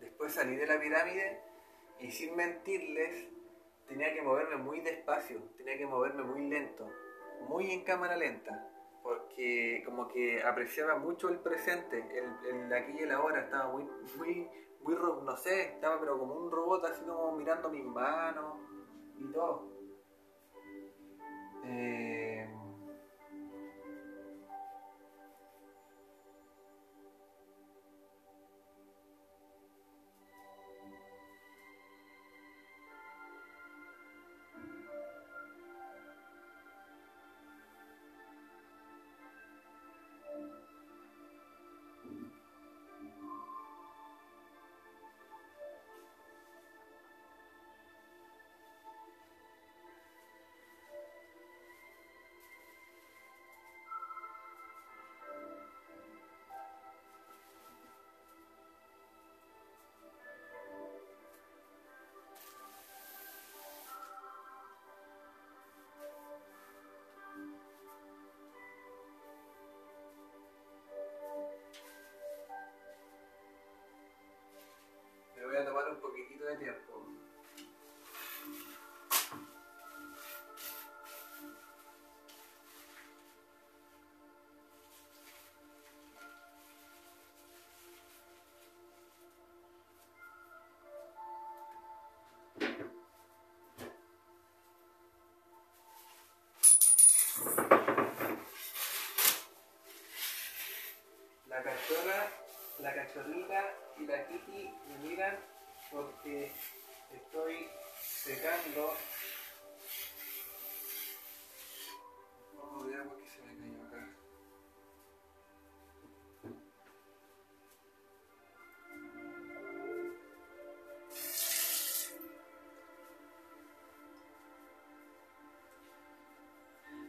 [0.00, 1.40] después salí de la pirámide
[2.00, 3.28] y sin mentirles,
[3.86, 6.90] tenía que moverme muy despacio, tenía que moverme muy lento,
[7.48, 8.68] muy en cámara lenta,
[9.04, 12.04] porque como que apreciaba mucho el presente,
[12.48, 13.84] el, aquí y el ahora, estaba muy,
[14.16, 14.48] muy,
[14.80, 18.69] muy, no sé, estaba pero como un robot, así como mirando mis manos
[19.20, 19.26] y
[76.56, 77.06] todo.
[92.60, 92.86] Eh,
[101.48, 102.28] La cachorra,
[102.78, 103.64] la cachorrita
[103.98, 105.36] y la Kitty me miran
[105.90, 106.52] porque
[107.12, 107.68] estoy
[107.98, 108.92] secando
[112.54, 114.08] poco de agua que se me cayó acá.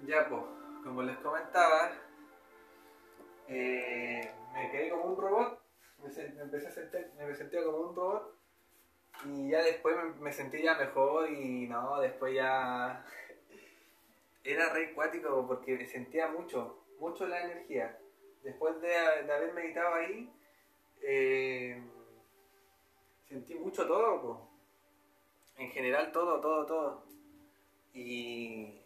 [0.07, 0.41] Ya pues,
[0.84, 1.91] como les comentaba,
[3.47, 5.61] eh, me quedé como un robot,
[5.99, 8.40] me, empecé a sentir, me sentía como un robot
[9.26, 13.05] y ya después me, sentí ya mejor y no, después ya
[14.43, 17.97] era re cuático porque sentía mucho, mucho la energía.
[18.43, 20.30] Después de, haber meditado ahí,
[21.03, 21.80] eh,
[23.30, 24.49] sentí mucho todo,
[25.57, 27.03] en general todo, todo, todo.
[27.93, 28.82] Y,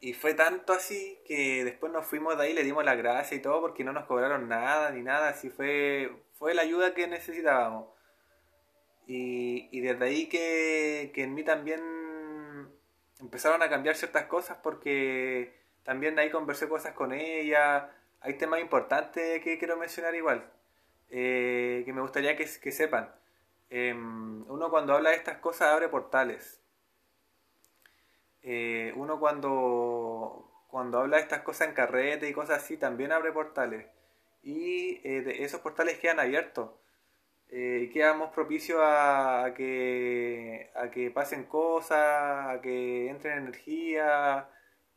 [0.00, 3.42] y fue tanto así que después nos fuimos de ahí, le dimos la gracia y
[3.42, 7.99] todo porque no nos cobraron nada ni nada, así fue, fue la ayuda que necesitábamos.
[9.12, 11.80] Y, desde ahí que, en mí también
[13.18, 15.52] empezaron a cambiar ciertas cosas porque
[15.82, 17.90] también ahí conversé cosas con ella.
[18.20, 20.48] Hay temas importantes que quiero mencionar igual,
[21.08, 23.12] eh, que me gustaría que, sepan.
[23.70, 26.60] Em, uno cuando habla de estas cosas abre portales.
[28.42, 33.32] Eh, uno cuando, cuando habla de estas cosas en carrete y cosas así también abre
[33.32, 33.86] portales.
[34.44, 36.70] Y eh, esos portales quedan abiertos
[37.52, 44.48] eh, quedamos propicios a, que, a que pasen cosas, a que entren energía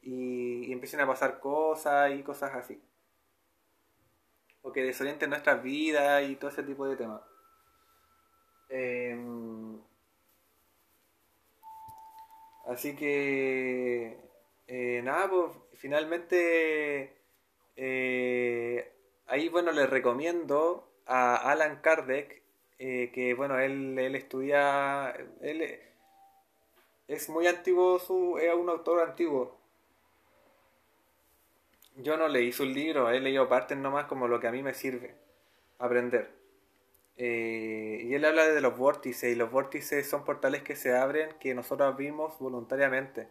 [0.01, 2.79] y, empiecen a pasar cosas y cosas así.
[4.61, 7.21] O que desorienten nuestras vidas y todo ese tipo de temas.
[8.69, 9.81] Em,
[12.67, 14.17] así que,
[14.67, 17.17] eh, nada, pues finalmente,
[17.75, 18.93] eh,
[19.27, 22.42] ahí bueno, les recomiendo a Alan Kardec
[22.85, 25.79] eh, que bueno, él, él estudia, él
[27.07, 29.57] es muy antiguo, su, es un autor antiguo.
[31.95, 34.73] Yo no leí su libro, he leído partes nomás como lo que a mí me
[34.73, 35.15] sirve
[35.79, 36.33] aprender.
[37.15, 41.29] Eh, y él habla de los vórtices, y los vórtices son portales que se abren
[41.39, 43.29] que nosotros abrimos voluntariamente.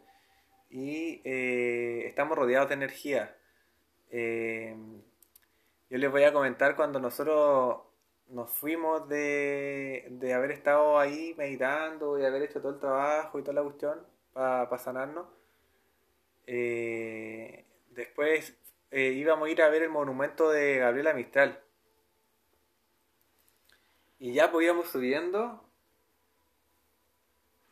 [0.70, 3.36] Y eh, estamos rodeados de energía.
[4.10, 7.91] yo les voy a comentar cuando nosotros
[8.32, 13.42] nos fuimos de, de haber estado ahí meditando y haber hecho todo el trabajo y
[13.42, 14.00] toda la cuestión
[14.32, 15.26] para sanarnos.
[16.46, 18.56] Eh, después
[18.90, 21.60] eh, íbamos a ir a ver el monumento de Gabriela Mistral.
[24.18, 25.62] Y ya pues íbamos subiendo.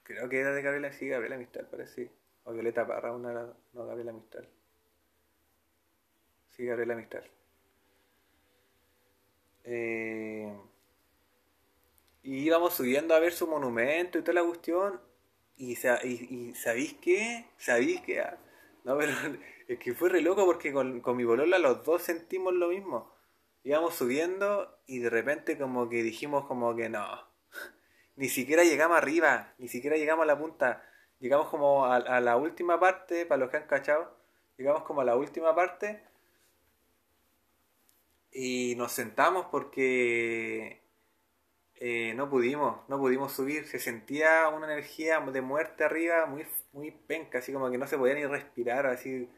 [0.03, 2.11] Creo que era de Gabriela, sí, Gabriela Mistral, parece.
[2.45, 4.47] O Violeta Parra, una, no, Gabriela Mistral.
[6.51, 7.25] Sí, Gabriela Mistral.
[9.65, 10.53] Eh,
[12.23, 15.01] Y íbamos subiendo a ver su monumento y toda la cuestión.
[15.57, 17.47] Y, ¿sabéis qué?
[17.59, 18.21] ¿Sabéis qué?
[18.21, 18.39] Ah,
[18.85, 19.13] no, pero
[19.69, 23.15] es que fue re loco porque con, con mi bolola los dos sentimos lo mismo.
[23.65, 27.05] Íbamos subiendo y de repente como que dijimos como que no.
[28.17, 30.85] Ni siquiera llegamos arriba, ni siquiera llegamos a la punta.
[31.21, 34.17] Llegamos como a, a la última parte, para los que han cachado.
[34.57, 36.03] Llegamos como a la última parte.
[38.33, 40.83] Y nos sentamos porque
[41.77, 43.67] eh, no pudimos, no pudimos subir.
[43.67, 47.99] Se sentía una energía de muerte arriba muy, muy penca, así como que no se
[47.99, 49.29] podía ni respirar, así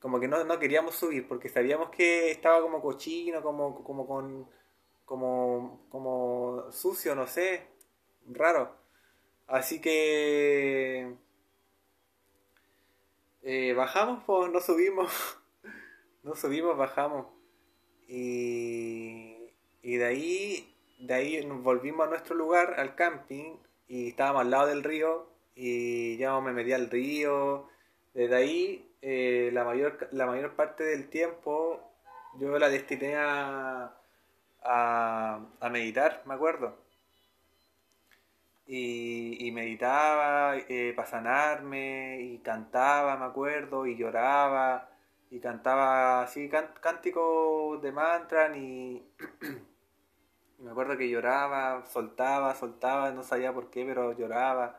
[0.00, 4.48] como que no, no queríamos subir porque sabíamos que estaba como cochino, como, como con
[5.04, 7.66] como, como sucio, no sé,
[8.26, 8.74] raro.
[9.46, 11.14] Así que
[13.42, 15.10] eh, bajamos, pues no subimos,
[16.22, 17.26] no subimos, bajamos.
[18.14, 19.48] Y,
[19.82, 23.56] y de ahí, de ahí nos volvimos a nuestro lugar, al camping,
[23.88, 27.68] y estábamos al lado del río, y ya me metí al río.
[28.12, 31.80] Desde ahí eh, la, mayor, la mayor parte del tiempo
[32.38, 33.94] yo la destiné a,
[34.62, 36.76] a, meditar, me acuerdo.
[38.66, 44.91] Y, meditaba eh, para sanarme, y cantaba, me acuerdo, y lloraba,
[45.32, 49.02] y cantaba así cánticos de mantra, y,
[50.58, 54.78] me acuerdo que lloraba, soltaba, soltaba, no sabía por qué, pero lloraba.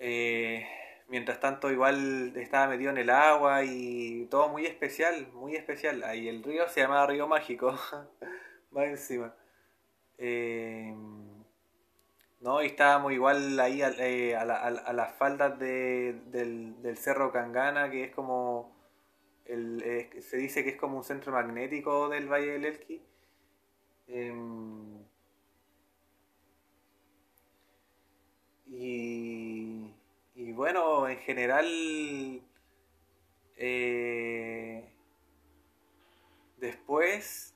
[0.00, 0.66] Eh,
[1.06, 6.02] mientras tanto igual estaba metido en el agua y todo muy especial, muy especial.
[6.02, 7.78] Ahí el río se llamaba Río Mágico,
[8.76, 9.32] va encima.
[10.18, 10.92] Eh,
[12.40, 18.79] no, y estábamos igual ahí eh, a, las faldas del, Cerro Cangana, que es como,
[20.20, 23.02] se dice que es como un centro magnético del Valle del Elqui.
[24.08, 25.04] Em,
[28.66, 29.90] y
[30.40, 31.66] y bueno, en general,
[33.58, 34.90] eh,
[36.56, 37.54] después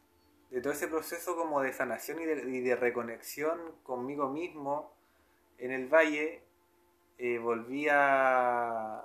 [0.51, 4.93] de todo ese proceso como de sanación y de, reconexión conmigo mismo
[5.57, 6.43] en el valle,
[7.17, 8.99] eh, volví a,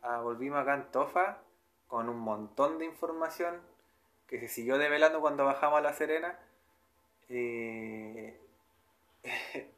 [0.00, 1.42] a volvimos acá en Tofa
[1.86, 3.60] con un montón de información
[4.26, 6.38] que se siguió develando cuando bajamos a La Serena.
[7.28, 8.40] Eh,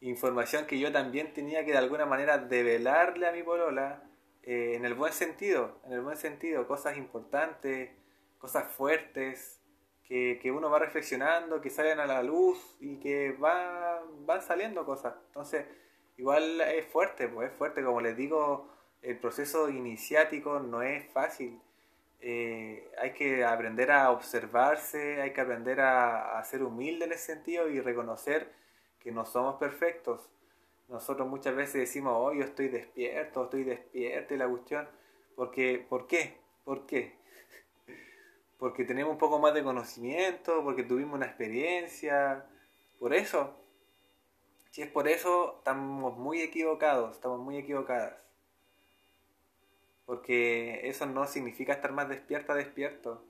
[0.00, 4.02] información que yo también tenía que de alguna manera develarle a mi polola
[4.42, 7.90] eh, en el buen sentido, en el buen sentido, cosas importantes,
[8.38, 9.60] cosas fuertes,
[10.04, 14.84] que, que, uno va reflexionando, que salen a la luz y que va, van saliendo
[14.84, 15.14] cosas.
[15.28, 15.66] Entonces,
[16.16, 18.68] igual es fuerte, pues es fuerte, como les digo,
[19.02, 21.60] el proceso iniciático no es fácil.
[22.20, 27.34] Eh, hay que aprender a observarse, hay que aprender a, a ser humilde en ese
[27.34, 28.52] sentido y reconocer
[28.98, 30.28] que no somos perfectos.
[30.88, 34.88] Nosotros muchas veces decimos, oh, yo estoy despierto, estoy despierto y la cuestión.
[35.36, 36.36] Porque, ¿Por qué?
[36.64, 37.16] ¿Por qué?
[38.58, 42.44] Porque tenemos un poco más de conocimiento, porque tuvimos una experiencia.
[42.98, 43.56] Por eso,
[44.70, 48.29] si es por eso, estamos muy equivocados, estamos muy equivocadas.
[50.10, 53.24] Porque eso no significa estar más despierta, despierto.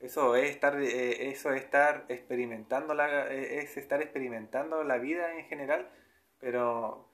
[0.00, 5.38] Eso es estar, eh, eso es estar experimentando la, eh, es estar experimentando la vida
[5.38, 5.88] en general,
[6.40, 7.08] pero,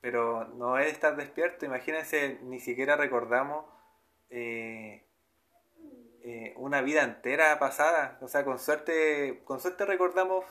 [0.00, 1.64] pero no es estar despierto.
[1.64, 3.64] Imagínense, ni siquiera recordamos
[4.28, 5.04] eh,
[6.56, 8.18] una vida entera pasada.
[8.22, 10.44] O sea, con suerte, con suerte recordamos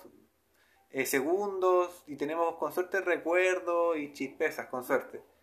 [1.04, 5.35] segundos y tenemos con suerte recuerdos y chispezas, con suerte.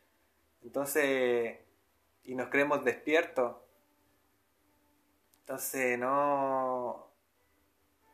[0.63, 1.59] Entonces,
[2.25, 3.57] y nos creemos despiertos
[5.43, 7.11] entonces, no.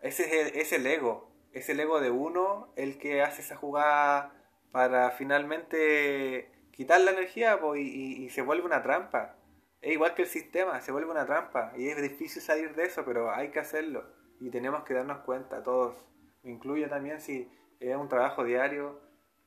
[0.00, 1.30] Ese es el, es el ego.
[1.52, 4.32] Es el ego de uno el que hace esa jugada
[4.72, 9.36] para finalmente quitar la energía y, y, se vuelve una trampa.
[9.80, 11.72] Es igual que el sistema, se vuelve una trampa.
[11.76, 14.04] Y es difícil salir de eso, pero hay que hacerlo.
[14.40, 15.94] Y tenemos que darnos cuenta, todos.
[16.42, 19.00] Me incluyo también si es un trabajo diario.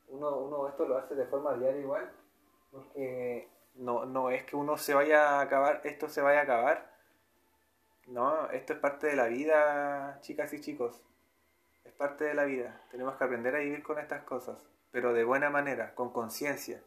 [0.07, 2.11] Uno, uno esto lo hace de forma diaria igual.
[2.71, 6.91] Porque no, no es que uno se vaya a acabar, esto se vaya a acabar
[8.07, 11.01] no, esto es parte de la vida, chicas y chicos.
[11.83, 12.81] Es parte de la vida.
[12.91, 14.61] Tenemos que aprender a vivir con estas cosas,
[14.91, 16.83] pero de buena manera, con conciencia.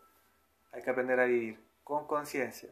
[0.72, 2.70] Hay que aprender a vivir con conciencia.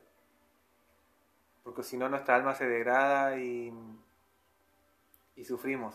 [1.62, 3.72] Porque si no, nuestra alma se degrada y,
[5.36, 5.94] y sufrimos.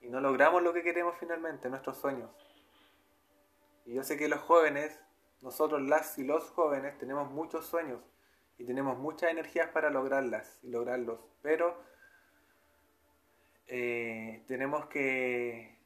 [0.00, 2.30] Y no logramos lo que queremos finalmente, nuestros sueños.
[3.84, 4.98] Y yo sé que los jóvenes,
[5.40, 8.00] nosotros las y los jóvenes, tenemos muchos sueños
[8.58, 11.76] y tenemos muchas energías para lograrlas y lograrlos, pero
[13.66, 15.78] eh, tenemos que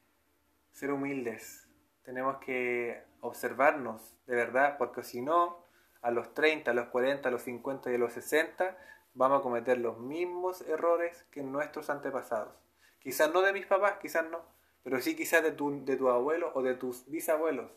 [0.72, 1.68] ser humildes,
[2.02, 5.66] tenemos que observarnos de verdad, porque si no,
[6.00, 8.76] a los 30, a los 40, a los 50 y a los 60
[9.14, 12.54] vamos a cometer los mismos errores que nuestros antepasados.
[12.98, 14.40] Quizás no de mis papás, quizás no,
[14.82, 17.70] pero sí quizás de tu, de tu abuelo o de tus bisabuelos.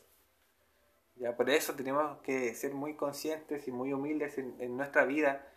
[1.17, 5.47] Ya, por eso tenemos que ser muy conscientes y muy humildes en, nuestra vida,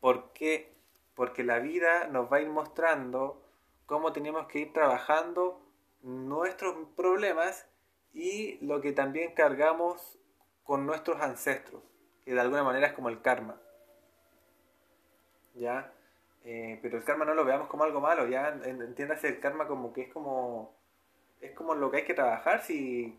[0.00, 0.76] porque,
[1.14, 3.44] porque la vida nos va a ir mostrando
[3.86, 5.60] cómo tenemos que ir trabajando
[6.02, 7.66] nuestros problemas
[8.12, 10.18] y lo que también cargamos
[10.62, 11.82] con nuestros ancestros,
[12.24, 13.60] que de alguna manera es como el karma.
[15.54, 15.92] ¿Ya?
[16.44, 19.92] Eh, pero el karma no lo veamos como algo malo, ya entiéndase el karma como
[19.92, 20.78] que es como
[21.40, 23.18] es como lo que hay que trabajar si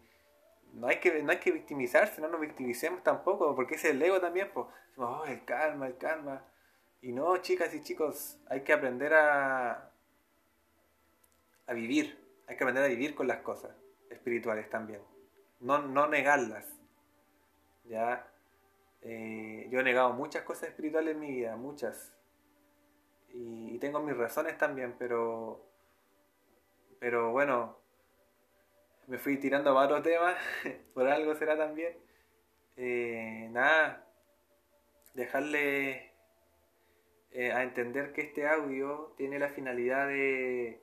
[0.74, 4.20] no hay que, no hay que victimizarse, no nos victimicemos tampoco, porque es el ego
[4.20, 4.68] también, pues,
[4.98, 6.46] oh, el karma, el karma.
[7.02, 9.92] Y no, chicas y chicos, hay que aprender a,
[11.68, 13.72] a vivir, hay que aprender a vivir con las cosas
[14.10, 15.02] espirituales también,
[15.60, 16.66] no, no negarlas.
[17.86, 18.28] Ya,
[19.02, 22.14] eh, yo he negado muchas cosas espirituales en mi vida, muchas,
[23.30, 25.66] y, y tengo mis razones también, pero,
[27.00, 27.78] pero bueno,
[29.10, 30.36] me fui tirando a varios temas,
[30.94, 31.98] por algo será también.
[32.78, 34.08] Eh, nada,
[35.16, 36.14] dejarle
[37.32, 40.82] eh, a entender que este audio tiene la finalidad de,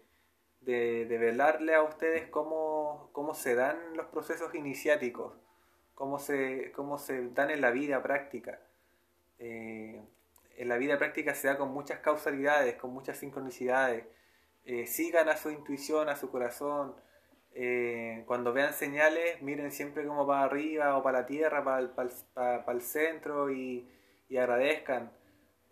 [0.60, 5.32] de, velarle a ustedes cómo, cómo, se dan los procesos iniciáticos,
[5.94, 8.60] cómo se, cómo se dan en la vida práctica.
[9.38, 10.02] Eh,
[10.56, 14.04] en la vida práctica se da con muchas causalidades, con muchas sincronicidades.
[14.86, 16.96] sigan a su intuición, a su corazón,
[17.58, 22.82] eh, cuando vean señales, miren siempre como para arriba o para la tierra, para el,
[22.82, 23.88] centro y,
[24.28, 25.10] agradezcan.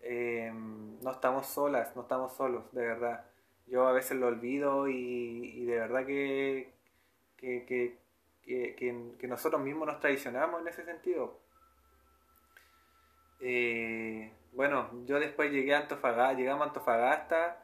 [0.01, 3.27] Eh, no estamos solas, no estamos solos, de verdad.
[3.67, 6.73] Yo a veces lo olvido y, de verdad que,
[7.37, 7.99] que,
[9.29, 11.39] nosotros mismos nos traicionamos en ese sentido.
[13.41, 17.64] Eh, bueno, yo después llegué a Antofagasta, llegamos a Antofagasta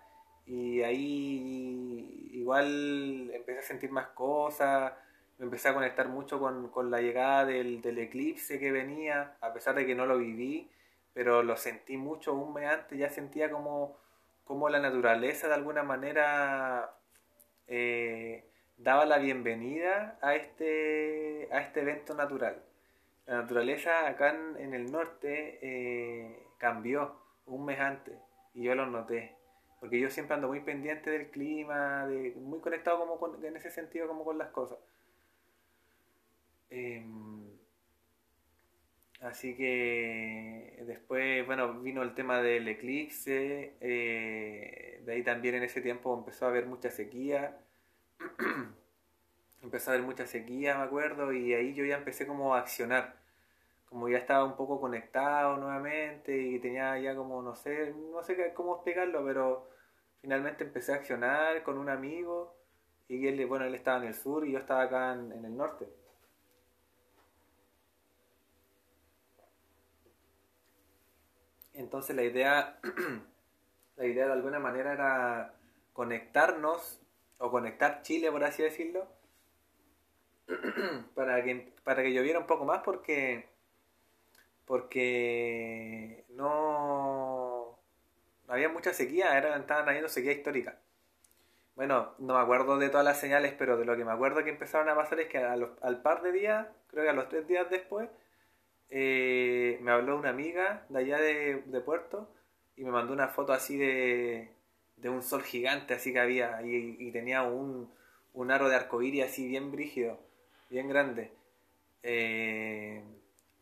[0.51, 4.93] y ahí igual empecé a sentir más cosas,
[5.39, 9.87] me empecé a conectar mucho con, la llegada del, eclipse que venía, a pesar de
[9.87, 10.69] que no lo viví,
[11.15, 13.97] pero lo sentí mucho un mes antes, ya sentía como,
[14.45, 16.97] como la naturaleza de alguna manera
[17.69, 18.45] eh,
[18.77, 22.61] daba la bienvenida a este, a este evento natural.
[23.27, 28.19] La naturaleza acá en, el norte eh, cambió un mes antes
[28.53, 29.40] y yo lo noté
[29.81, 34.07] porque yo siempre ando muy pendiente del clima, de, muy conectado como en ese sentido
[34.07, 34.79] como con las cosas.
[36.69, 37.51] Em,
[39.23, 45.81] así que después, bueno, vino el tema del eclipse, eh, de ahí también en ese
[45.81, 47.59] tiempo empezó a haber mucha sequía,
[49.63, 53.20] empezó a haber mucha sequía, me acuerdo, y ahí yo ya empecé como a accionar,
[53.91, 58.55] como ya estaba un poco conectado nuevamente y tenía ya como, no sé, no sé
[58.55, 59.69] cómo explicarlo, pero
[60.23, 62.55] finalmente empecé a accionar con un amigo
[63.09, 65.89] y él, bueno, él estaba en el sur y yo estaba acá en, el norte.
[71.75, 72.79] Entonces la idea,
[73.97, 75.55] la idea de alguna manera era
[75.93, 77.01] conectarnos
[77.39, 79.09] o conectar Chile, por así decirlo,
[81.17, 83.50] para que, para que lloviera un poco más porque,
[84.71, 87.77] porque no
[88.47, 90.79] había mucha sequía, eran, estaban habiendo sequía histórica.
[91.75, 94.51] Bueno, no me acuerdo de todas las señales, pero de lo que me acuerdo que
[94.51, 97.69] empezaron a pasar es que al par de días, creo que a los tres días
[97.69, 98.11] después,
[98.91, 102.33] eh, me habló una amiga de allá de, Puerto
[102.77, 104.53] y me mandó una foto así de,
[104.99, 107.93] de un sol gigante así que había y, tenía un,
[108.35, 110.21] un aro de arcoíris así bien brígido,
[110.69, 111.33] bien grande.
[112.05, 113.03] Eh,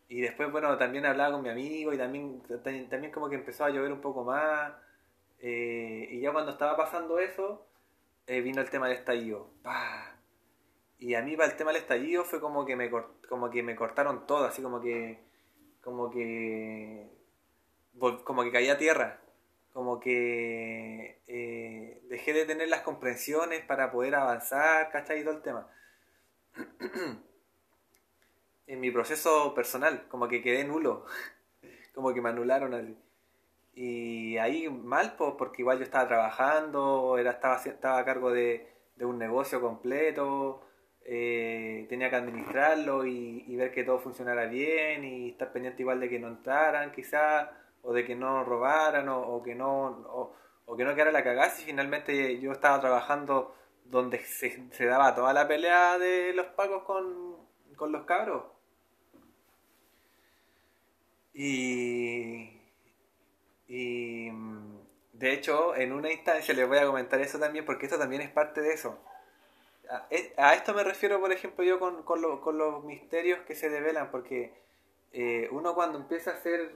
[0.09, 2.41] y después, bueno, también hablaba con mi amigo y también,
[2.89, 4.73] también como que empezó a llover un poco más.
[5.39, 7.67] Eh, y ya cuando estaba pasando eso,
[8.25, 9.51] eh, vino el tema del estallido.
[10.97, 12.89] Y a mí para el tema del estallido fue como que me,
[13.29, 15.19] como que me cortaron todo, así como que,
[15.81, 17.07] como que,
[18.23, 19.21] como que caía a tierra.
[19.73, 25.21] Como que eh, dejé de tener las comprensiones para poder avanzar, ¿cachai?
[25.21, 25.67] Y todo el tema.
[28.69, 31.05] en mi proceso personal, como que quedé nulo,
[31.93, 32.97] como que me anularon.
[33.73, 38.67] Y ahí mal, pues, porque igual yo estaba trabajando, era, estaba, estaba a cargo de,
[39.01, 40.61] un negocio completo,
[41.03, 46.09] eh, tenía que administrarlo y, ver que todo funcionara bien y estar pendiente igual de
[46.09, 47.49] que no entraran quizás,
[47.81, 51.65] o de que no robaran, o, que no, o, que no quedara la cagada si
[51.65, 53.55] finalmente yo estaba trabajando
[53.85, 57.37] donde se, se daba toda la pelea de los pacos con,
[57.75, 58.58] con los cabros.
[61.41, 62.49] Y,
[63.69, 64.29] y
[65.13, 68.29] de hecho, en una instancia les voy a comentar eso también, porque eso también es
[68.29, 68.99] parte de eso.
[70.35, 74.51] A, esto me refiero, por ejemplo, yo con, con, los misterios que se develan, porque
[75.13, 76.75] eh, uno cuando empieza a hacer,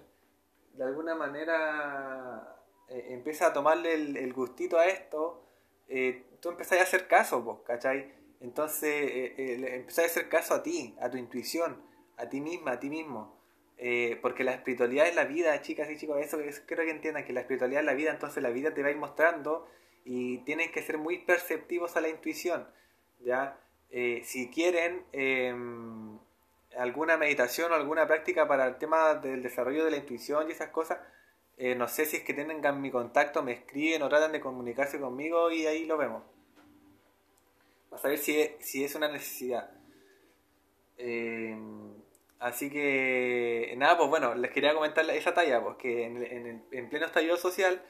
[0.76, 2.56] de alguna manera,
[2.88, 5.44] eh, empieza a tomarle el, gustito a esto,
[5.90, 8.14] eh, tú empezás a hacer caso, vos, ¿cachai?
[8.40, 8.94] Entonces,
[9.38, 11.84] eh, a hacer caso a ti, a tu intuición,
[12.16, 13.43] a ti misma, a ti mismo.
[14.22, 17.34] Porque la espiritualidad es la vida, chicas y chicos, eso, eso creo que entiendan, que
[17.34, 19.68] la espiritualidad es la vida, entonces la vida te va a ir mostrando
[20.06, 22.68] y tienes que ser muy perceptivos a la intuición.
[23.20, 23.58] ¿ya?
[24.24, 26.18] si quieren em,
[26.78, 30.70] alguna meditación o alguna práctica para el tema del desarrollo de la intuición y esas
[30.70, 31.00] cosas,
[31.58, 35.00] eh, no sé si es que tengan mi contacto, me escriben o tratan de comunicarse
[35.00, 36.24] conmigo y ahí lo vemos.
[37.92, 39.70] a saber si es, si es una necesidad.
[40.98, 41.56] Eh,
[42.44, 47.06] así que, nada, pues bueno, les quería comentar esa talla, pues que en, en, pleno
[47.06, 47.82] estallido social,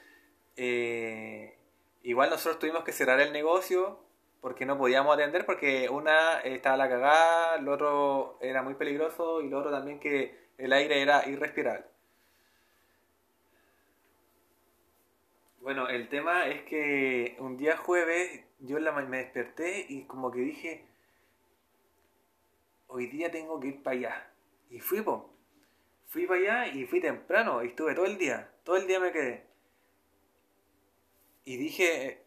[0.56, 1.58] eh,
[2.04, 3.99] igual nosotros tuvimos que cerrar el negocio
[4.41, 9.49] porque no podíamos atender, porque una estaba la cagada, el otro era muy peligroso y
[9.49, 11.86] lo otro también que el aire era irrespirable.
[15.62, 20.86] Bueno, el tema es que un día jueves yo me desperté y como que dije,
[22.88, 24.32] hoy día tengo que ir para allá.
[24.74, 25.30] Y fui, po.
[26.07, 28.49] Fui para allá y fui temprano y estuve todo el día.
[28.63, 29.45] Todo el día me quedé.
[31.45, 32.24] Y dije,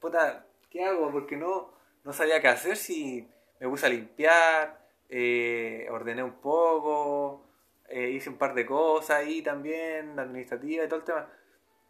[0.00, 1.10] puta, ¿qué hago?
[1.10, 1.72] Porque no,
[2.04, 3.28] no sabía qué hacer si
[3.58, 7.48] me puse a limpiar, eh, ordené un poco,
[7.88, 11.28] eh, hice un par de cosas ahí también, administrativa y todo el tema.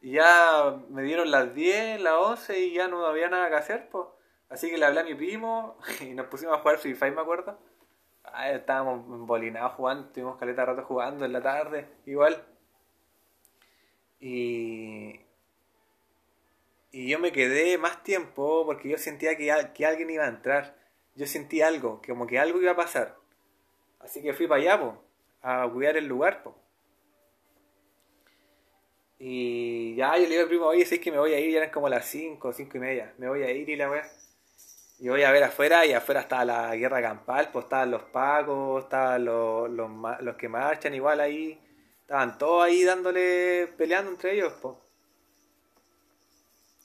[0.01, 3.90] Y ya me dieron las 10, las 11 y ya no había nada que hacer,
[3.90, 4.07] pues.
[4.49, 7.20] Así que le hablé a mi primo y nos pusimos a jugar Free Fire, me
[7.20, 7.72] acuerdo.
[8.33, 12.45] Ahí estábamos embolinados jugando, tuvimos caleta rato jugando en la tarde, igual.
[14.20, 15.20] Y,
[16.93, 20.76] y yo me quedé más tiempo porque yo sentía que, que alguien iba a entrar.
[21.14, 23.16] Yo sentí algo, como que algo iba a pasar.
[24.01, 24.95] Así que fui para allá,
[25.43, 26.57] a cuidar el lugar, po.
[29.18, 31.59] Y ya yo le digo al primo, oye, sé que me voy a ir, ya
[31.59, 33.14] eran como las 5, 5 y media.
[33.18, 34.11] Me voy a ir y la weá.
[35.03, 38.84] Y voy a ver afuera, y afuera estaba la guerra campal, pues estaban los pacos,
[38.84, 41.61] estaban los, los, que marchan igual ahí.
[42.03, 44.76] Estaban todos ahí dándole, peleando entre ellos, pues.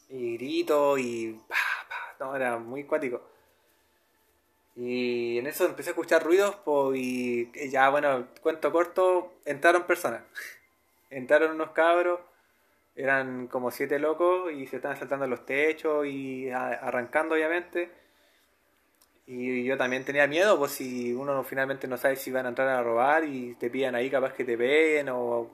[0.09, 1.39] Y grito y...
[1.47, 1.55] Pa,
[1.88, 3.22] pa, no, era muy cuático.
[4.76, 10.24] Y en eso empecé a escuchar ruidos, pues, y ya, bueno, cuento corto, entraron personas.
[11.11, 12.20] entraron unos cabros,
[12.95, 18.07] eran como siete locos y se estaban saltando los techos y arrancando obviamente.
[19.30, 22.70] Y yo también tenía miedo, pues si uno finalmente no sabe si van a entrar
[22.70, 25.52] a robar y te pillan ahí capaz que te peguen o...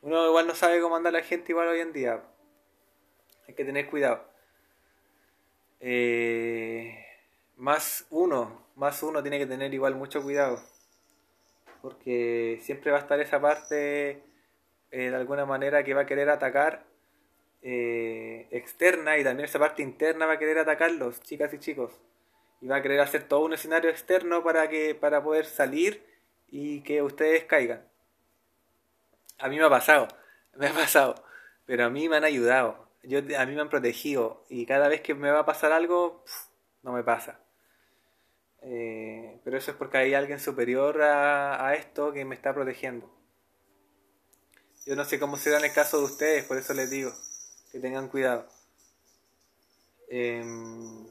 [0.00, 2.22] Uno igual no sabe cómo anda la gente igual hoy en día.
[3.46, 4.26] Hay que tener cuidado.
[5.80, 6.98] Eh,
[7.56, 10.58] más uno, más uno tiene que tener igual mucho cuidado.
[11.82, 14.22] Porque siempre va a estar esa parte
[14.90, 16.84] eh, de alguna manera que va a querer atacar
[17.60, 22.00] eh, externa y también esa parte interna va a querer atacarlos, chicas y chicos.
[22.64, 26.02] Y va a querer hacer todo un escenario externo para, que, para poder salir
[26.48, 27.86] y que ustedes caigan.
[29.38, 30.08] A mí me ha pasado,
[30.56, 31.14] me ha pasado,
[31.66, 35.02] pero a mí me han ayudado, yo, a mí me han protegido y cada vez
[35.02, 36.24] que me va a pasar algo,
[36.82, 37.38] no me pasa.
[38.62, 43.14] Eh, pero eso es porque hay alguien superior a esto que me está protegiendo.
[44.86, 47.12] Yo no sé cómo será en el caso de ustedes, por eso les digo
[47.70, 48.46] que tengan cuidado.
[50.08, 51.06] Em,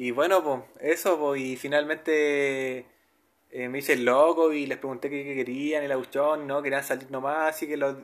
[0.00, 2.86] y bueno, pues eso, pues, y finalmente
[3.50, 7.10] eh, me hice el loco y les pregunté qué, querían, el auchón, no, querían salir
[7.10, 7.96] nomás, así que lo,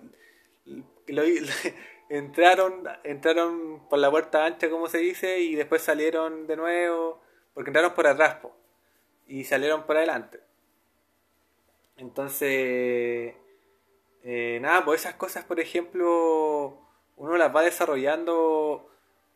[2.08, 7.22] entraron, entraron por la puerta ancha, como se dice, y después salieron de nuevo,
[7.54, 8.54] porque entraron por atrás, pues,
[9.28, 10.40] y salieron por adelante.
[11.96, 13.34] Entonces
[14.24, 16.76] eh, nada, pues esas cosas, por ejemplo,
[17.16, 18.90] uno las va desarrollando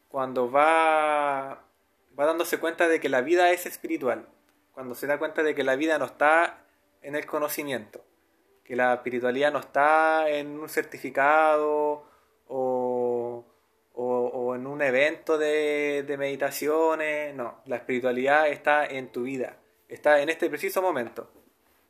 [0.09, 1.68] cuando va,
[2.19, 4.27] va dándose cuenta de que la vida es espiritual,
[4.73, 6.64] cuando se da cuenta de que la vida no está
[7.03, 8.05] en el conocimiento,
[8.64, 12.05] que la espiritualidad no está en un certificado
[12.49, 13.45] o,
[13.95, 19.57] o, en un evento de, de meditaciones, no, la espiritualidad está en tu vida,
[19.89, 21.31] está en este preciso momento.